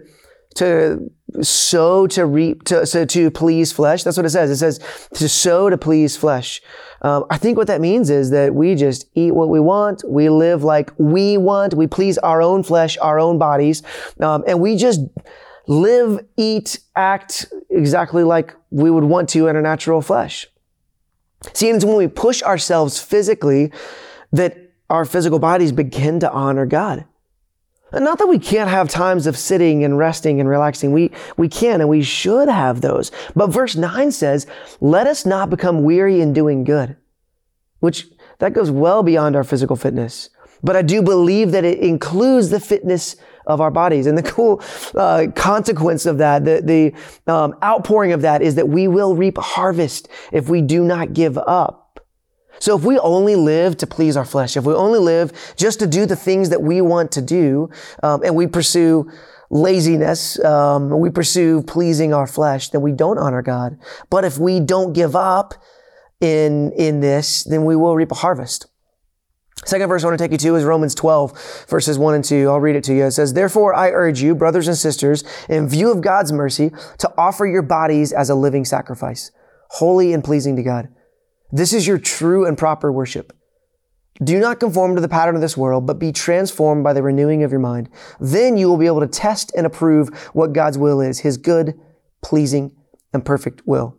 to 0.56 1.12
sow 1.42 2.08
to 2.08 2.26
reap 2.26 2.64
to 2.64 2.86
so 2.86 3.06
to 3.06 3.32
please 3.32 3.72
flesh. 3.72 4.04
That's 4.04 4.18
what 4.18 4.26
it 4.26 4.32
says. 4.32 4.50
It 4.50 4.58
says 4.58 5.08
to 5.14 5.30
sow 5.30 5.70
to 5.70 5.78
please 5.78 6.18
flesh. 6.18 6.62
Um, 7.02 7.26
I 7.30 7.38
think 7.38 7.58
what 7.58 7.68
that 7.68 7.82
means 7.82 8.10
is 8.10 8.32
that 8.32 8.54
we 8.54 8.76
just 8.76 9.06
eat 9.14 9.32
what 9.32 9.50
we 9.50 9.60
want. 9.60 10.04
We 10.08 10.30
live 10.30 10.64
like 10.64 10.92
we 10.98 11.38
want. 11.38 11.76
We 11.76 11.88
please 11.88 12.18
our 12.18 12.42
own 12.42 12.64
flesh, 12.64 12.98
our 12.98 13.20
own 13.20 13.38
bodies, 13.38 13.84
um, 14.20 14.44
and 14.48 14.60
we 14.60 14.76
just 14.76 15.02
live, 15.68 16.26
eat, 16.36 16.80
act 16.96 17.46
exactly 17.70 18.24
like 18.24 18.56
we 18.72 18.90
would 18.90 19.04
want 19.04 19.30
to 19.30 19.48
in 19.48 19.56
our 19.56 19.62
natural 19.62 20.02
flesh. 20.02 20.48
See, 21.54 21.70
it's 21.70 21.86
when 21.86 21.96
we 21.96 22.08
push 22.08 22.42
ourselves 22.42 23.00
physically 23.00 23.72
that 24.32 24.58
our 24.90 25.06
physical 25.06 25.40
bodies 25.40 25.72
begin 25.72 26.20
to 26.22 26.32
honor 26.32 26.66
God. 26.66 27.06
Not 27.92 28.20
that 28.20 28.28
we 28.28 28.40
can't 28.40 28.70
have 28.70 28.90
times 28.90 29.26
of 29.26 29.38
sitting 29.38 29.84
and 29.84 29.98
resting 29.98 30.40
and 30.40 30.48
relaxing. 30.48 30.92
We, 30.92 31.12
we 31.38 31.50
can 31.50 31.82
and 31.82 31.90
we 31.90 32.04
should 32.04 32.48
have 32.48 32.82
those. 32.82 33.12
But 33.36 33.48
verse 33.48 33.76
9 33.76 34.12
says, 34.12 34.46
let 34.80 35.08
us 35.08 35.26
not 35.26 35.50
become 35.50 35.84
weary 35.84 36.22
in 36.22 36.34
doing 36.34 36.64
good, 36.64 36.96
which 37.80 38.06
that 38.40 38.54
goes 38.54 38.72
well 38.72 39.04
beyond 39.04 39.36
our 39.36 39.44
physical 39.44 39.76
fitness. 39.76 40.30
But 40.62 40.76
I 40.76 40.82
do 40.82 41.02
believe 41.02 41.52
that 41.52 41.64
it 41.64 41.80
includes 41.80 42.50
the 42.50 42.60
fitness 42.60 43.16
of 43.48 43.62
our 43.62 43.72
bodies. 43.72 44.06
And 44.06 44.18
the 44.18 44.24
cool 44.24 44.62
uh, 44.94 45.28
consequence 45.36 46.06
of 46.06 46.18
that, 46.20 46.46
the, 46.46 46.62
the 47.26 47.32
um, 47.32 47.56
outpouring 47.64 48.12
of 48.12 48.22
that 48.22 48.42
is 48.42 48.56
that 48.56 48.70
we 48.70 48.88
will 48.88 49.16
reap 49.16 49.38
harvest 49.38 50.08
if 50.32 50.50
we 50.50 50.62
do 50.62 50.84
not 50.84 51.14
give 51.14 51.38
up. 51.38 51.79
So 52.60 52.78
if 52.78 52.84
we 52.84 53.00
only 53.00 53.36
live 53.36 53.78
to 53.78 53.88
please 53.88 54.18
our 54.18 54.26
flesh, 54.26 54.58
if 54.58 54.66
we 54.66 54.74
only 54.74 55.00
live 55.00 55.32
just 55.56 55.80
to 55.80 55.88
do 55.88 56.06
the 56.06 56.16
things 56.16 56.50
that 56.50 56.62
we 56.62 56.82
want 56.82 57.12
to 57.14 57.22
do, 57.22 57.70
um, 58.04 58.24
and 58.24 58.36
we 58.36 58.48
pursue 58.48 59.10
laziness, 59.50 60.44
um, 60.44 61.00
we 61.00 61.10
pursue 61.10 61.64
pleasing 61.64 62.14
our 62.14 62.28
flesh, 62.28 62.70
then 62.70 62.82
we 62.82 62.92
don't 62.92 63.18
honor 63.18 63.42
God. 63.42 63.78
But 64.10 64.26
if 64.26 64.38
we 64.38 64.60
don't 64.60 64.94
give 64.94 65.16
up 65.16 65.54
in, 66.22 66.72
in 66.74 67.00
this, 67.00 67.44
then 67.44 67.66
we 67.66 67.76
will 67.76 67.96
reap 67.96 68.12
a 68.12 68.16
harvest. 68.16 68.68
Second 69.66 69.90
verse 69.90 70.04
I 70.04 70.08
want 70.08 70.18
to 70.18 70.24
take 70.24 70.32
you 70.32 70.38
to 70.38 70.56
is 70.56 70.64
Romans 70.64 70.96
12, 70.96 71.66
verses 71.68 71.98
1 72.00 72.16
and 72.16 72.24
2. 72.24 72.50
I'll 72.50 72.62
read 72.62 72.78
it 72.78 72.84
to 72.86 72.94
you. 72.94 73.06
It 73.06 73.12
says, 73.12 73.34
Therefore 73.34 73.74
I 73.74 73.92
urge 73.92 74.22
you, 74.22 74.34
brothers 74.34 74.68
and 74.68 74.78
sisters, 74.78 75.24
in 75.50 75.68
view 75.68 75.92
of 75.92 76.02
God's 76.02 76.32
mercy, 76.32 76.72
to 77.00 77.14
offer 77.18 77.46
your 77.46 77.62
bodies 77.62 78.14
as 78.14 78.30
a 78.30 78.36
living 78.36 78.64
sacrifice, 78.64 79.32
holy 79.72 80.14
and 80.14 80.24
pleasing 80.24 80.56
to 80.56 80.64
God. 80.64 80.88
This 81.52 81.74
is 81.74 81.88
your 81.88 81.98
true 81.98 82.46
and 82.46 82.58
proper 82.58 82.92
worship. 82.92 83.34
Do 84.24 84.38
not 84.40 84.60
conform 84.60 84.96
to 84.96 85.02
the 85.02 85.08
pattern 85.08 85.36
of 85.36 85.42
this 85.42 85.56
world, 85.56 85.88
but 85.88 85.98
be 85.98 86.12
transformed 86.12 86.84
by 86.84 86.94
the 86.94 87.02
renewing 87.02 87.44
of 87.44 87.52
your 87.52 87.62
mind. 87.62 87.90
Then 88.20 88.58
you 88.58 88.68
will 88.68 88.78
be 88.78 88.86
able 88.86 89.00
to 89.00 89.08
test 89.08 89.52
and 89.56 89.66
approve 89.66 90.10
what 90.34 90.54
God's 90.54 90.78
will 90.78 91.00
is, 91.00 91.20
his 91.20 91.38
good, 91.38 91.80
pleasing, 92.22 92.76
and 93.14 93.26
perfect 93.26 93.62
will. 93.66 93.98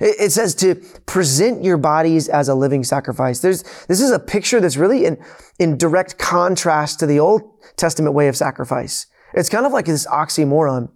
It 0.00 0.32
says 0.32 0.54
to 0.56 0.74
present 1.06 1.64
your 1.64 1.78
bodies 1.78 2.28
as 2.28 2.48
a 2.48 2.54
living 2.54 2.84
sacrifice. 2.84 3.40
There's, 3.40 3.62
this 3.86 4.02
is 4.02 4.10
a 4.10 4.18
picture 4.18 4.60
that's 4.60 4.76
really 4.76 5.06
in, 5.06 5.18
in 5.58 5.78
direct 5.78 6.18
contrast 6.18 7.00
to 7.00 7.06
the 7.06 7.18
Old 7.18 7.42
Testament 7.76 8.14
way 8.14 8.28
of 8.28 8.36
sacrifice. 8.36 9.06
It's 9.32 9.48
kind 9.48 9.64
of 9.64 9.72
like 9.72 9.86
this 9.86 10.06
oxymoron. 10.06 10.90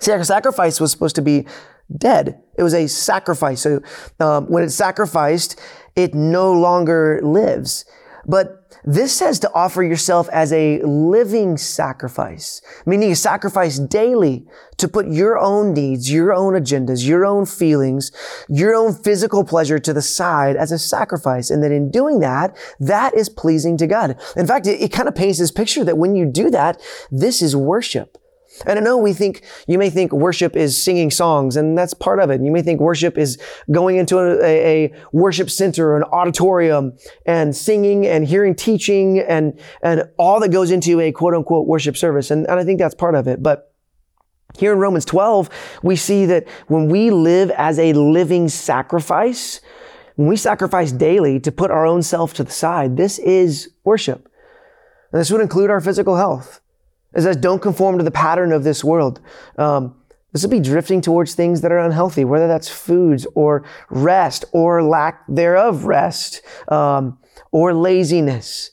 See, 0.00 0.24
sacrifice 0.24 0.78
was 0.78 0.90
supposed 0.90 1.16
to 1.16 1.22
be 1.22 1.46
dead. 1.96 2.40
It 2.56 2.62
was 2.62 2.74
a 2.74 2.86
sacrifice. 2.86 3.62
So 3.62 3.80
um, 4.20 4.46
when 4.46 4.62
it's 4.62 4.74
sacrificed, 4.74 5.60
it 5.96 6.14
no 6.14 6.52
longer 6.52 7.20
lives. 7.22 7.84
But 8.26 8.62
this 8.84 9.12
says 9.12 9.38
to 9.40 9.52
offer 9.54 9.82
yourself 9.82 10.28
as 10.30 10.52
a 10.52 10.80
living 10.82 11.56
sacrifice, 11.56 12.60
meaning 12.86 13.12
a 13.12 13.16
sacrifice 13.16 13.78
daily 13.78 14.46
to 14.78 14.88
put 14.88 15.06
your 15.06 15.38
own 15.38 15.72
needs, 15.72 16.10
your 16.10 16.32
own 16.32 16.54
agendas, 16.54 17.06
your 17.06 17.24
own 17.24 17.46
feelings, 17.46 18.10
your 18.48 18.74
own 18.74 18.92
physical 18.92 19.44
pleasure 19.44 19.78
to 19.78 19.92
the 19.92 20.02
side 20.02 20.56
as 20.56 20.72
a 20.72 20.78
sacrifice. 20.78 21.50
And 21.50 21.62
that 21.62 21.72
in 21.72 21.90
doing 21.90 22.20
that, 22.20 22.56
that 22.80 23.14
is 23.14 23.28
pleasing 23.28 23.76
to 23.78 23.86
God. 23.86 24.20
In 24.36 24.46
fact, 24.46 24.66
it, 24.66 24.80
it 24.80 24.92
kind 24.92 25.08
of 25.08 25.14
paints 25.14 25.38
this 25.38 25.52
picture 25.52 25.84
that 25.84 25.98
when 25.98 26.16
you 26.16 26.26
do 26.26 26.50
that, 26.50 26.80
this 27.10 27.42
is 27.42 27.54
worship. 27.54 28.18
And 28.66 28.78
I 28.78 28.82
know 28.82 28.98
we 28.98 29.12
think, 29.12 29.42
you 29.66 29.78
may 29.78 29.90
think 29.90 30.12
worship 30.12 30.56
is 30.56 30.82
singing 30.82 31.10
songs, 31.10 31.56
and 31.56 31.76
that's 31.76 31.94
part 31.94 32.20
of 32.20 32.30
it. 32.30 32.42
You 32.42 32.50
may 32.50 32.62
think 32.62 32.80
worship 32.80 33.16
is 33.16 33.38
going 33.70 33.96
into 33.96 34.18
a, 34.18 34.84
a, 34.84 34.94
worship 35.12 35.50
center 35.50 35.96
an 35.96 36.04
auditorium 36.04 36.96
and 37.26 37.54
singing 37.56 38.06
and 38.06 38.26
hearing 38.26 38.54
teaching 38.54 39.20
and, 39.20 39.58
and 39.82 40.04
all 40.18 40.40
that 40.40 40.50
goes 40.50 40.70
into 40.70 41.00
a 41.00 41.12
quote 41.12 41.34
unquote 41.34 41.66
worship 41.66 41.96
service. 41.96 42.30
And, 42.30 42.46
and 42.46 42.60
I 42.60 42.64
think 42.64 42.78
that's 42.78 42.94
part 42.94 43.14
of 43.14 43.26
it. 43.26 43.42
But 43.42 43.72
here 44.58 44.72
in 44.72 44.78
Romans 44.78 45.04
12, 45.04 45.48
we 45.82 45.96
see 45.96 46.26
that 46.26 46.46
when 46.66 46.88
we 46.88 47.10
live 47.10 47.50
as 47.52 47.78
a 47.78 47.92
living 47.94 48.48
sacrifice, 48.48 49.60
when 50.16 50.28
we 50.28 50.36
sacrifice 50.36 50.92
daily 50.92 51.40
to 51.40 51.50
put 51.50 51.70
our 51.70 51.86
own 51.86 52.02
self 52.02 52.34
to 52.34 52.44
the 52.44 52.50
side, 52.50 52.96
this 52.96 53.18
is 53.18 53.70
worship. 53.84 54.28
And 55.10 55.20
this 55.20 55.30
would 55.30 55.40
include 55.40 55.70
our 55.70 55.80
physical 55.80 56.16
health. 56.16 56.61
It 57.14 57.22
says, 57.22 57.36
don't 57.36 57.62
conform 57.62 57.98
to 57.98 58.04
the 58.04 58.10
pattern 58.10 58.52
of 58.52 58.64
this 58.64 58.82
world. 58.82 59.20
Um, 59.58 59.96
this 60.32 60.42
will 60.42 60.50
be 60.50 60.60
drifting 60.60 61.00
towards 61.00 61.34
things 61.34 61.60
that 61.60 61.72
are 61.72 61.78
unhealthy, 61.78 62.24
whether 62.24 62.48
that's 62.48 62.68
foods 62.68 63.26
or 63.34 63.64
rest 63.90 64.44
or 64.52 64.82
lack 64.82 65.24
thereof 65.28 65.84
rest 65.84 66.40
um, 66.68 67.18
or 67.50 67.74
laziness. 67.74 68.70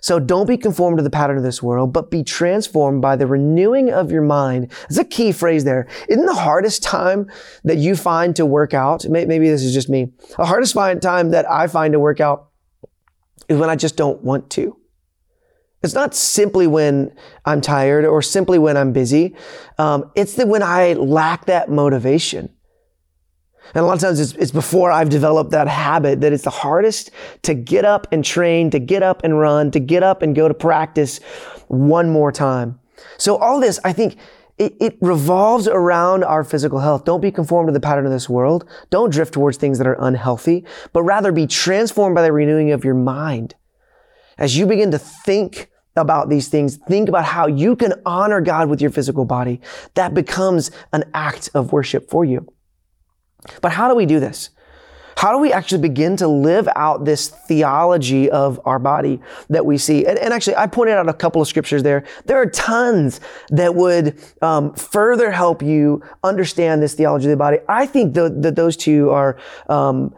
So 0.00 0.18
don't 0.18 0.46
be 0.46 0.56
conformed 0.56 0.98
to 0.98 1.04
the 1.04 1.10
pattern 1.10 1.36
of 1.36 1.44
this 1.44 1.62
world, 1.62 1.92
but 1.92 2.10
be 2.10 2.24
transformed 2.24 3.02
by 3.02 3.14
the 3.14 3.26
renewing 3.26 3.92
of 3.92 4.10
your 4.10 4.22
mind. 4.22 4.72
That's 4.82 4.98
a 4.98 5.04
key 5.04 5.30
phrase 5.30 5.62
there. 5.62 5.86
Isn't 6.08 6.26
the 6.26 6.34
hardest 6.34 6.82
time 6.82 7.30
that 7.62 7.76
you 7.76 7.94
find 7.94 8.34
to 8.36 8.44
work 8.44 8.74
out? 8.74 9.04
Maybe 9.08 9.48
this 9.48 9.62
is 9.62 9.72
just 9.72 9.88
me. 9.88 10.12
The 10.36 10.44
hardest 10.44 10.74
time 10.74 11.30
that 11.30 11.48
I 11.48 11.68
find 11.68 11.92
to 11.92 12.00
work 12.00 12.20
out 12.20 12.48
is 13.48 13.58
when 13.58 13.70
I 13.70 13.76
just 13.76 13.96
don't 13.96 14.22
want 14.22 14.50
to. 14.50 14.76
It's 15.82 15.94
not 15.94 16.14
simply 16.14 16.66
when 16.66 17.14
I'm 17.44 17.60
tired 17.60 18.04
or 18.04 18.22
simply 18.22 18.58
when 18.58 18.76
I'm 18.76 18.92
busy. 18.92 19.34
Um, 19.78 20.10
it's 20.14 20.34
that 20.34 20.48
when 20.48 20.62
I 20.62 20.92
lack 20.92 21.46
that 21.46 21.70
motivation. 21.70 22.50
And 23.74 23.84
a 23.84 23.86
lot 23.86 23.94
of 23.94 24.00
times 24.00 24.20
it's, 24.20 24.32
it's 24.34 24.50
before 24.50 24.92
I've 24.92 25.08
developed 25.08 25.50
that 25.52 25.66
habit 25.66 26.20
that 26.20 26.32
it's 26.32 26.44
the 26.44 26.50
hardest 26.50 27.10
to 27.42 27.54
get 27.54 27.84
up 27.84 28.06
and 28.12 28.24
train, 28.24 28.70
to 28.70 28.78
get 28.78 29.02
up 29.02 29.24
and 29.24 29.38
run, 29.38 29.70
to 29.70 29.80
get 29.80 30.02
up 30.02 30.22
and 30.22 30.34
go 30.34 30.46
to 30.46 30.54
practice 30.54 31.20
one 31.68 32.10
more 32.10 32.30
time. 32.30 32.78
So 33.18 33.36
all 33.36 33.60
this, 33.60 33.80
I 33.84 33.92
think, 33.92 34.18
it, 34.58 34.76
it, 34.80 34.98
revolves 35.00 35.66
around 35.66 36.22
our 36.22 36.44
physical 36.44 36.78
health. 36.78 37.04
Don't 37.04 37.22
be 37.22 37.32
conformed 37.32 37.68
to 37.68 37.72
the 37.72 37.80
pattern 37.80 38.04
of 38.04 38.12
this 38.12 38.28
world. 38.28 38.68
Don't 38.90 39.10
drift 39.10 39.32
towards 39.32 39.56
things 39.56 39.78
that 39.78 39.86
are 39.86 39.96
unhealthy, 39.98 40.64
but 40.92 41.02
rather 41.02 41.32
be 41.32 41.46
transformed 41.46 42.14
by 42.14 42.22
the 42.22 42.32
renewing 42.32 42.70
of 42.70 42.84
your 42.84 42.94
mind. 42.94 43.54
As 44.38 44.56
you 44.56 44.66
begin 44.66 44.90
to 44.90 44.98
think 44.98 45.70
about 45.96 46.28
these 46.28 46.48
things, 46.48 46.76
think 46.76 47.08
about 47.08 47.24
how 47.24 47.46
you 47.46 47.76
can 47.76 47.94
honor 48.06 48.40
God 48.40 48.68
with 48.68 48.80
your 48.80 48.90
physical 48.90 49.24
body. 49.24 49.60
That 49.94 50.14
becomes 50.14 50.70
an 50.92 51.04
act 51.14 51.50
of 51.54 51.72
worship 51.72 52.08
for 52.08 52.24
you. 52.24 52.52
But 53.60 53.72
how 53.72 53.88
do 53.88 53.94
we 53.94 54.06
do 54.06 54.20
this? 54.20 54.50
How 55.16 55.32
do 55.32 55.38
we 55.38 55.52
actually 55.52 55.82
begin 55.82 56.16
to 56.16 56.28
live 56.28 56.68
out 56.74 57.04
this 57.04 57.28
theology 57.28 58.30
of 58.30 58.60
our 58.64 58.78
body 58.78 59.20
that 59.50 59.64
we 59.66 59.76
see? 59.78 60.06
And, 60.06 60.18
and 60.18 60.32
actually, 60.32 60.56
I 60.56 60.66
pointed 60.66 60.94
out 60.94 61.08
a 61.08 61.12
couple 61.12 61.42
of 61.42 61.48
scriptures 61.48 61.82
there. 61.82 62.04
There 62.24 62.40
are 62.40 62.46
tons 62.46 63.20
that 63.50 63.74
would 63.74 64.18
um, 64.40 64.74
further 64.74 65.30
help 65.30 65.62
you 65.62 66.02
understand 66.24 66.82
this 66.82 66.94
theology 66.94 67.26
of 67.26 67.30
the 67.30 67.36
body. 67.36 67.58
I 67.68 67.86
think 67.86 68.14
that 68.14 68.54
those 68.56 68.76
two 68.76 69.10
are 69.10 69.38
um, 69.68 70.14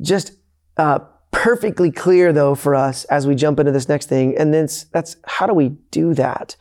just 0.00 0.32
uh, 0.76 1.00
perfectly 1.44 1.90
clear 1.92 2.32
though 2.32 2.54
for 2.54 2.74
us 2.74 3.04
as 3.04 3.26
we 3.26 3.34
jump 3.34 3.60
into 3.60 3.70
this 3.70 3.86
next 3.86 4.08
thing. 4.08 4.34
And 4.38 4.54
then 4.54 4.66
that's 4.92 5.16
how 5.26 5.46
do 5.46 5.52
we 5.52 5.76
do 5.90 6.14
that? 6.14 6.56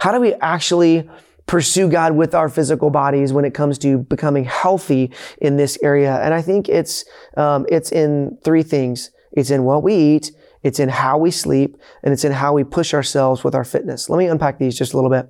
How 0.00 0.12
do 0.12 0.18
we 0.18 0.32
actually 0.36 1.06
pursue 1.44 1.90
God 1.90 2.16
with 2.16 2.34
our 2.34 2.48
physical 2.48 2.88
bodies 2.88 3.34
when 3.34 3.44
it 3.44 3.52
comes 3.52 3.76
to 3.80 3.98
becoming 3.98 4.44
healthy 4.44 5.12
in 5.42 5.58
this 5.58 5.76
area? 5.82 6.22
And 6.22 6.32
I 6.32 6.40
think 6.40 6.70
it's, 6.70 7.04
um, 7.36 7.66
it's 7.68 7.92
in 7.92 8.38
three 8.42 8.62
things. 8.62 9.10
It's 9.32 9.50
in 9.50 9.64
what 9.64 9.82
we 9.82 9.94
eat, 9.94 10.32
it's 10.62 10.80
in 10.80 10.88
how 10.88 11.18
we 11.18 11.30
sleep, 11.30 11.76
and 12.02 12.14
it's 12.14 12.24
in 12.24 12.32
how 12.32 12.54
we 12.54 12.64
push 12.64 12.94
ourselves 12.94 13.44
with 13.44 13.54
our 13.54 13.64
fitness. 13.64 14.08
Let 14.08 14.16
me 14.16 14.26
unpack 14.26 14.58
these 14.58 14.74
just 14.74 14.94
a 14.94 14.96
little 14.96 15.10
bit. 15.10 15.28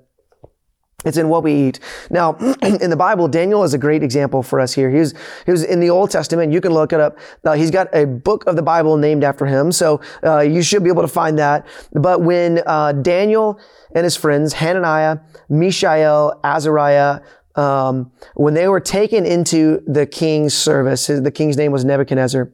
It's 1.04 1.16
in 1.16 1.28
what 1.28 1.42
we 1.42 1.52
eat. 1.52 1.80
Now, 2.10 2.34
in 2.62 2.90
the 2.90 2.96
Bible, 2.96 3.28
Daniel 3.28 3.64
is 3.64 3.74
a 3.74 3.78
great 3.78 4.02
example 4.02 4.42
for 4.42 4.60
us 4.60 4.72
here. 4.72 4.90
He 4.90 4.98
was, 4.98 5.14
he 5.46 5.52
was 5.52 5.64
in 5.64 5.80
the 5.80 5.90
Old 5.90 6.10
Testament. 6.10 6.52
You 6.52 6.60
can 6.60 6.72
look 6.72 6.92
it 6.92 7.00
up. 7.00 7.18
Uh, 7.44 7.52
he's 7.52 7.70
got 7.70 7.88
a 7.94 8.06
book 8.06 8.46
of 8.46 8.56
the 8.56 8.62
Bible 8.62 8.96
named 8.96 9.24
after 9.24 9.46
him. 9.46 9.72
So, 9.72 10.00
uh, 10.24 10.40
you 10.40 10.62
should 10.62 10.82
be 10.82 10.90
able 10.90 11.02
to 11.02 11.08
find 11.08 11.38
that. 11.38 11.66
But 11.92 12.22
when, 12.22 12.62
uh, 12.66 12.92
Daniel 12.92 13.58
and 13.94 14.04
his 14.04 14.16
friends, 14.16 14.54
Hananiah, 14.54 15.18
Mishael, 15.48 16.40
Azariah, 16.42 17.20
um, 17.54 18.10
when 18.34 18.54
they 18.54 18.68
were 18.68 18.80
taken 18.80 19.24
into 19.24 19.82
the 19.86 20.06
king's 20.06 20.54
service, 20.54 21.06
the 21.06 21.30
king's 21.30 21.56
name 21.56 21.70
was 21.72 21.84
Nebuchadnezzar. 21.84 22.50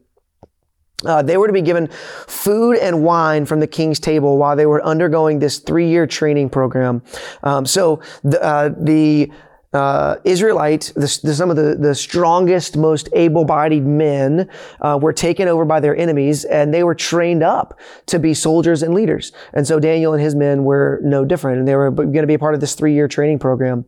Uh, 1.04 1.22
they 1.22 1.36
were 1.36 1.46
to 1.46 1.52
be 1.52 1.62
given 1.62 1.88
food 2.26 2.76
and 2.76 3.02
wine 3.04 3.46
from 3.46 3.60
the 3.60 3.66
king's 3.66 3.98
table 3.98 4.36
while 4.36 4.54
they 4.54 4.66
were 4.66 4.84
undergoing 4.84 5.38
this 5.38 5.58
three-year 5.58 6.06
training 6.06 6.50
program. 6.50 7.02
Um, 7.42 7.64
so 7.64 8.00
the, 8.22 8.42
uh, 8.42 8.70
the 8.78 9.30
uh, 9.72 10.16
Israelite, 10.24 10.92
the, 10.94 11.20
the, 11.22 11.34
some 11.34 11.48
of 11.48 11.56
the, 11.56 11.76
the 11.76 11.94
strongest, 11.94 12.76
most 12.76 13.08
able-bodied 13.12 13.86
men 13.86 14.50
uh, 14.80 14.98
were 15.00 15.12
taken 15.12 15.48
over 15.48 15.64
by 15.64 15.80
their 15.80 15.96
enemies, 15.96 16.44
and 16.44 16.74
they 16.74 16.82
were 16.82 16.94
trained 16.94 17.42
up 17.42 17.78
to 18.06 18.18
be 18.18 18.34
soldiers 18.34 18.82
and 18.82 18.92
leaders. 18.92 19.32
And 19.52 19.66
so 19.66 19.78
Daniel 19.78 20.12
and 20.12 20.22
his 20.22 20.34
men 20.34 20.64
were 20.64 21.00
no 21.02 21.24
different, 21.24 21.60
and 21.60 21.68
they 21.68 21.76
were 21.76 21.90
going 21.90 22.12
to 22.12 22.26
be 22.26 22.34
a 22.34 22.38
part 22.38 22.54
of 22.54 22.60
this 22.60 22.74
three-year 22.74 23.08
training 23.08 23.38
program. 23.38 23.84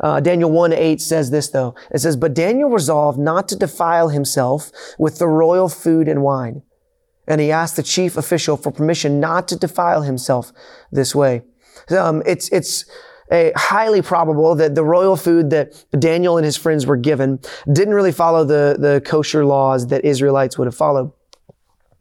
Uh, 0.00 0.20
Daniel 0.20 0.50
1 0.50 0.72
8 0.72 1.00
says 1.00 1.30
this 1.30 1.48
though. 1.48 1.74
It 1.92 1.98
says, 1.98 2.16
But 2.16 2.34
Daniel 2.34 2.70
resolved 2.70 3.18
not 3.18 3.48
to 3.48 3.56
defile 3.56 4.08
himself 4.08 4.70
with 4.98 5.18
the 5.18 5.28
royal 5.28 5.68
food 5.68 6.08
and 6.08 6.22
wine. 6.22 6.62
And 7.26 7.40
he 7.40 7.52
asked 7.52 7.76
the 7.76 7.82
chief 7.82 8.16
official 8.16 8.56
for 8.56 8.72
permission 8.72 9.20
not 9.20 9.48
to 9.48 9.56
defile 9.56 10.02
himself 10.02 10.52
this 10.90 11.14
way. 11.14 11.42
Um, 11.90 12.22
it's, 12.26 12.48
it's, 12.50 12.84
a 13.32 13.50
highly 13.56 14.02
probable 14.02 14.54
that 14.54 14.74
the 14.74 14.84
royal 14.84 15.16
food 15.16 15.48
that 15.50 15.84
Daniel 15.98 16.36
and 16.36 16.44
his 16.44 16.56
friends 16.56 16.86
were 16.86 16.98
given 16.98 17.40
didn't 17.72 17.94
really 17.94 18.12
follow 18.12 18.44
the, 18.44 18.76
the 18.78 19.00
kosher 19.06 19.44
laws 19.44 19.86
that 19.86 20.04
Israelites 20.04 20.58
would 20.58 20.66
have 20.66 20.76
followed. 20.76 21.10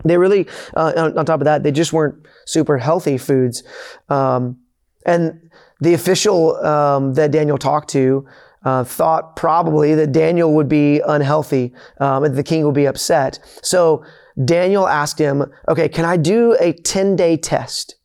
They 0.03 0.17
really, 0.17 0.47
uh, 0.75 1.13
on, 1.15 1.25
top 1.25 1.41
of 1.41 1.45
that, 1.45 1.63
they 1.63 1.71
just 1.71 1.93
weren't 1.93 2.25
super 2.45 2.77
healthy 2.77 3.17
foods. 3.17 3.63
Um, 4.09 4.57
And 5.05 5.49
the 5.81 5.93
official 5.93 6.55
um, 6.65 7.13
that 7.15 7.31
Daniel 7.31 7.57
talked 7.57 7.89
to 7.89 8.25
uh, 8.63 8.83
thought 8.83 9.35
probably 9.35 9.95
that 9.95 10.11
Daniel 10.11 10.53
would 10.53 10.69
be 10.69 11.01
unhealthy 11.07 11.73
um, 12.00 12.23
and 12.23 12.35
the 12.35 12.43
king 12.43 12.63
would 12.65 12.75
be 12.75 12.85
upset. 12.85 13.39
So 13.63 14.05
Daniel 14.45 14.88
asked 14.88 15.17
him, 15.17 15.43
okay, 15.67 15.89
can 15.89 16.05
I 16.05 16.17
do 16.17 16.55
a 16.59 16.73
10 16.73 17.15
day 17.15 17.38
test? 17.38 17.95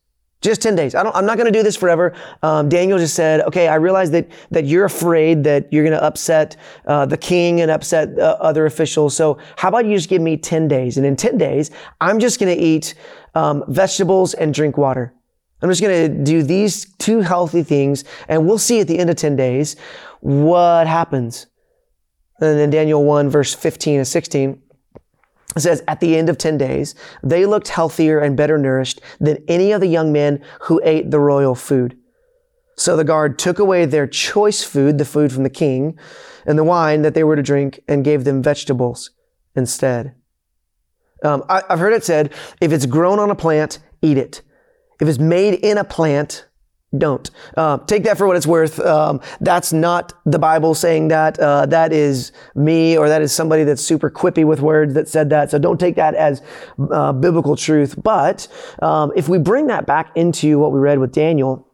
Just 0.43 0.63
10 0.63 0.77
days. 0.77 0.95
I 0.95 1.03
don't, 1.03 1.17
I'm 1.17 1.27
not 1.27 1.39
going 1.39 1.51
to 1.51 1.59
do 1.59 1.63
this 1.63 1.77
forever. 1.77 2.15
Um, 2.43 2.69
Daniel 2.69 2.99
just 2.99 3.15
said, 3.15 3.41
okay, 3.43 3.69
I 3.69 3.77
realize 3.77 4.11
that, 4.13 4.29
that 4.51 4.65
you're 4.65 4.85
afraid 4.85 5.43
that 5.45 5.73
you're 5.73 5.83
going 5.83 5.97
to 5.97 6.03
upset 6.03 6.57
uh, 6.87 7.07
the 7.07 7.17
king 7.17 7.63
and 7.63 7.71
upset 7.71 8.19
uh, 8.19 8.37
other 8.39 8.67
officials. 8.67 9.17
So 9.17 9.39
how 9.57 9.69
about 9.69 9.87
you 9.87 9.97
just 9.97 10.09
give 10.09 10.23
me 10.23 10.37
10 10.37 10.69
days? 10.69 10.99
And 10.99 11.07
in 11.07 11.17
10 11.17 11.39
days, 11.39 11.71
I'm 12.01 12.21
just 12.21 12.39
going 12.39 12.55
to 12.55 12.63
eat 12.63 12.95
um, 13.35 13.65
vegetables 13.69 14.35
and 14.35 14.53
drink 14.53 14.77
water. 14.77 15.16
I'm 15.63 15.71
just 15.71 15.81
going 15.81 16.11
to 16.11 16.25
do 16.25 16.43
these 16.43 16.87
two 16.99 17.21
healthy 17.21 17.63
things 17.63 18.05
and 18.29 18.47
we'll 18.47 18.59
see 18.59 18.81
at 18.81 18.89
the 18.89 18.99
end 18.99 19.11
of 19.11 19.17
10 19.17 19.37
days 19.37 19.77
what 20.21 20.87
happens. 20.87 21.47
And 22.41 22.59
then 22.59 22.71
Daniel 22.71 23.05
1 23.05 23.31
verse 23.31 23.55
15 23.55 23.99
and 23.99 24.09
16 24.09 24.63
says, 25.57 25.83
at 25.89 26.01
the 26.01 26.17
end 26.17 26.29
of 26.29 26.37
10 26.37 26.59
days, 26.59 26.95
they 27.23 27.47
looked 27.47 27.69
healthier 27.69 28.19
and 28.19 28.37
better 28.37 28.59
nourished 28.59 29.01
than 29.19 29.43
any 29.49 29.73
of 29.73 29.81
the 29.81 29.87
young 29.87 30.13
men 30.13 30.43
who 30.63 30.81
ate 30.85 31.11
the 31.11 31.19
royal 31.19 31.55
food. 31.55 31.97
So 32.77 32.95
the 32.97 33.05
guard 33.05 33.39
took 33.39 33.59
away 33.59 33.87
their 33.87 34.07
choice 34.07 34.63
food, 34.63 34.99
the 34.99 35.07
food 35.07 35.33
from 35.33 35.45
the 35.45 35.51
king, 35.51 35.99
and 36.45 36.59
the 36.59 36.65
wine 36.65 37.03
that 37.03 37.15
they 37.15 37.25
were 37.25 37.37
to 37.37 37.43
drink, 37.43 37.81
and 37.89 38.05
gave 38.05 38.25
them 38.25 38.43
vegetables 38.43 39.11
instead. 39.55 40.15
Um, 41.23 41.43
I, 41.49 41.63
I've 41.71 41.79
heard 41.79 41.95
it 41.95 42.05
said, 42.05 42.35
if 42.61 42.73
it's 42.73 42.85
grown 42.85 43.19
on 43.19 43.31
a 43.31 43.35
plant, 43.35 43.79
eat 44.03 44.19
it. 44.19 44.43
If 45.01 45.09
it's 45.09 45.19
made 45.19 45.55
in 45.55 45.79
a 45.79 45.85
plant, 45.85 46.47
don't. 46.97 47.31
Uh, 47.57 47.79
take 47.79 48.05
that 48.05 48.17
for 48.17 48.27
what 48.27 48.37
it's 48.37 48.47
worth. 48.47 48.79
Um, 48.81 49.21
that's 49.41 49.73
not 49.73 50.13
the 50.25 50.39
Bible 50.39 50.75
saying 50.75 51.09
that. 51.09 51.39
Uh, 51.39 51.67
that 51.67 51.93
is 51.93 52.33
me 52.55 52.97
or 52.97 53.09
that 53.09 53.23
is 53.23 53.33
somebody 53.33 53.65
that's 53.65 53.83
super 53.83 54.11
quippy 54.11 54.45
with 54.45 54.61
words 54.61 54.95
that 54.95 55.09
said 55.09 55.31
that. 55.31 55.51
So 55.51 55.59
don't 55.59 55.79
take 55.79 55.97
that 55.97 56.15
as 56.15 56.43
uh, 56.91 57.13
biblical 57.13 57.57
truth. 57.57 58.01
But 58.03 58.49
um, 58.81 59.13
if 59.17 59.29
we 59.29 59.39
bring 59.39 59.67
that 59.67 59.87
back 59.87 60.11
into 60.15 60.59
what 60.59 60.73
we 60.73 60.79
read 60.79 60.99
with 60.99 61.13
Daniel, 61.13 61.67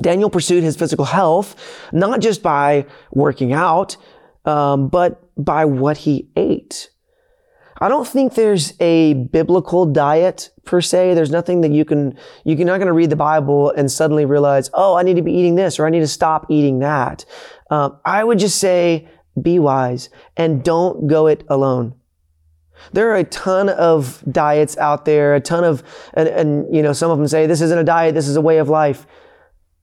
Daniel 0.00 0.30
pursued 0.30 0.62
his 0.62 0.76
physical 0.76 1.04
health 1.04 1.56
not 1.92 2.20
just 2.20 2.42
by 2.42 2.86
working 3.10 3.52
out, 3.52 3.96
um, 4.44 4.88
but 4.88 5.22
by 5.42 5.64
what 5.64 5.98
he 5.98 6.28
ate. 6.36 6.90
I 7.80 7.88
don't 7.88 8.06
think 8.06 8.34
there's 8.34 8.74
a 8.78 9.14
biblical 9.14 9.86
diet 9.86 10.50
per 10.64 10.82
se. 10.82 11.14
There's 11.14 11.30
nothing 11.30 11.62
that 11.62 11.70
you 11.70 11.84
can, 11.86 12.16
you're 12.44 12.58
not 12.58 12.76
going 12.76 12.86
to 12.86 12.92
read 12.92 13.08
the 13.10 13.16
Bible 13.16 13.70
and 13.70 13.90
suddenly 13.90 14.26
realize, 14.26 14.70
oh, 14.74 14.96
I 14.96 15.02
need 15.02 15.16
to 15.16 15.22
be 15.22 15.32
eating 15.32 15.54
this 15.54 15.78
or 15.78 15.86
I 15.86 15.90
need 15.90 16.00
to 16.00 16.06
stop 16.06 16.46
eating 16.50 16.80
that. 16.80 17.24
Um, 17.70 17.98
I 18.04 18.22
would 18.22 18.38
just 18.38 18.58
say 18.58 19.08
be 19.40 19.58
wise 19.58 20.10
and 20.36 20.62
don't 20.62 21.06
go 21.06 21.26
it 21.26 21.42
alone. 21.48 21.94
There 22.92 23.10
are 23.10 23.16
a 23.16 23.24
ton 23.24 23.68
of 23.68 24.22
diets 24.30 24.76
out 24.76 25.04
there, 25.04 25.34
a 25.34 25.40
ton 25.40 25.64
of, 25.64 25.82
and, 26.14 26.28
and 26.28 26.74
you 26.74 26.82
know, 26.82 26.92
some 26.92 27.10
of 27.10 27.18
them 27.18 27.28
say 27.28 27.46
this 27.46 27.60
isn't 27.60 27.78
a 27.78 27.84
diet, 27.84 28.14
this 28.14 28.28
is 28.28 28.36
a 28.36 28.40
way 28.40 28.58
of 28.58 28.68
life. 28.68 29.06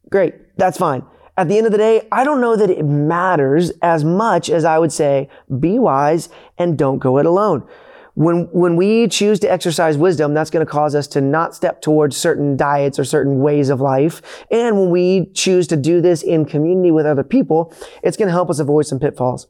Great, 0.10 0.56
that's 0.58 0.78
fine. 0.78 1.04
At 1.38 1.48
the 1.50 1.58
end 1.58 1.68
of 1.68 1.72
the 1.72 1.78
day, 1.78 2.08
I 2.12 2.24
don't 2.24 2.42
know 2.42 2.56
that 2.56 2.72
it 2.72 2.84
matters 2.84 3.72
as 3.84 4.04
much 4.04 4.50
as 4.50 4.66
I 4.66 4.80
would 4.80 4.92
say 4.92 5.30
be 5.60 5.78
wise 5.78 6.30
and 6.58 6.76
don't 6.76 6.98
go 6.98 7.20
it 7.20 7.28
alone. 7.28 7.64
When, 8.16 8.46
when 8.46 8.76
we 8.76 9.08
choose 9.08 9.40
to 9.42 9.52
exercise 9.52 9.96
wisdom, 9.96 10.34
that's 10.34 10.50
going 10.50 10.66
to 10.66 10.72
cause 10.72 10.96
us 10.96 11.06
to 11.10 11.22
not 11.22 11.54
step 11.54 11.82
towards 11.84 12.18
certain 12.18 12.58
diets 12.58 12.98
or 12.98 13.04
certain 13.04 13.42
ways 13.42 13.70
of 13.70 13.80
life. 13.80 14.24
And 14.50 14.80
when 14.80 14.90
we 14.90 15.28
choose 15.36 15.68
to 15.68 15.78
do 15.78 16.02
this 16.02 16.24
in 16.24 16.46
community 16.46 16.90
with 16.90 17.06
other 17.06 17.24
people, 17.24 17.72
it's 18.02 18.18
going 18.18 18.30
to 18.30 18.32
help 18.34 18.50
us 18.50 18.58
avoid 18.58 18.88
some 18.88 19.00
pitfalls. 19.00 19.48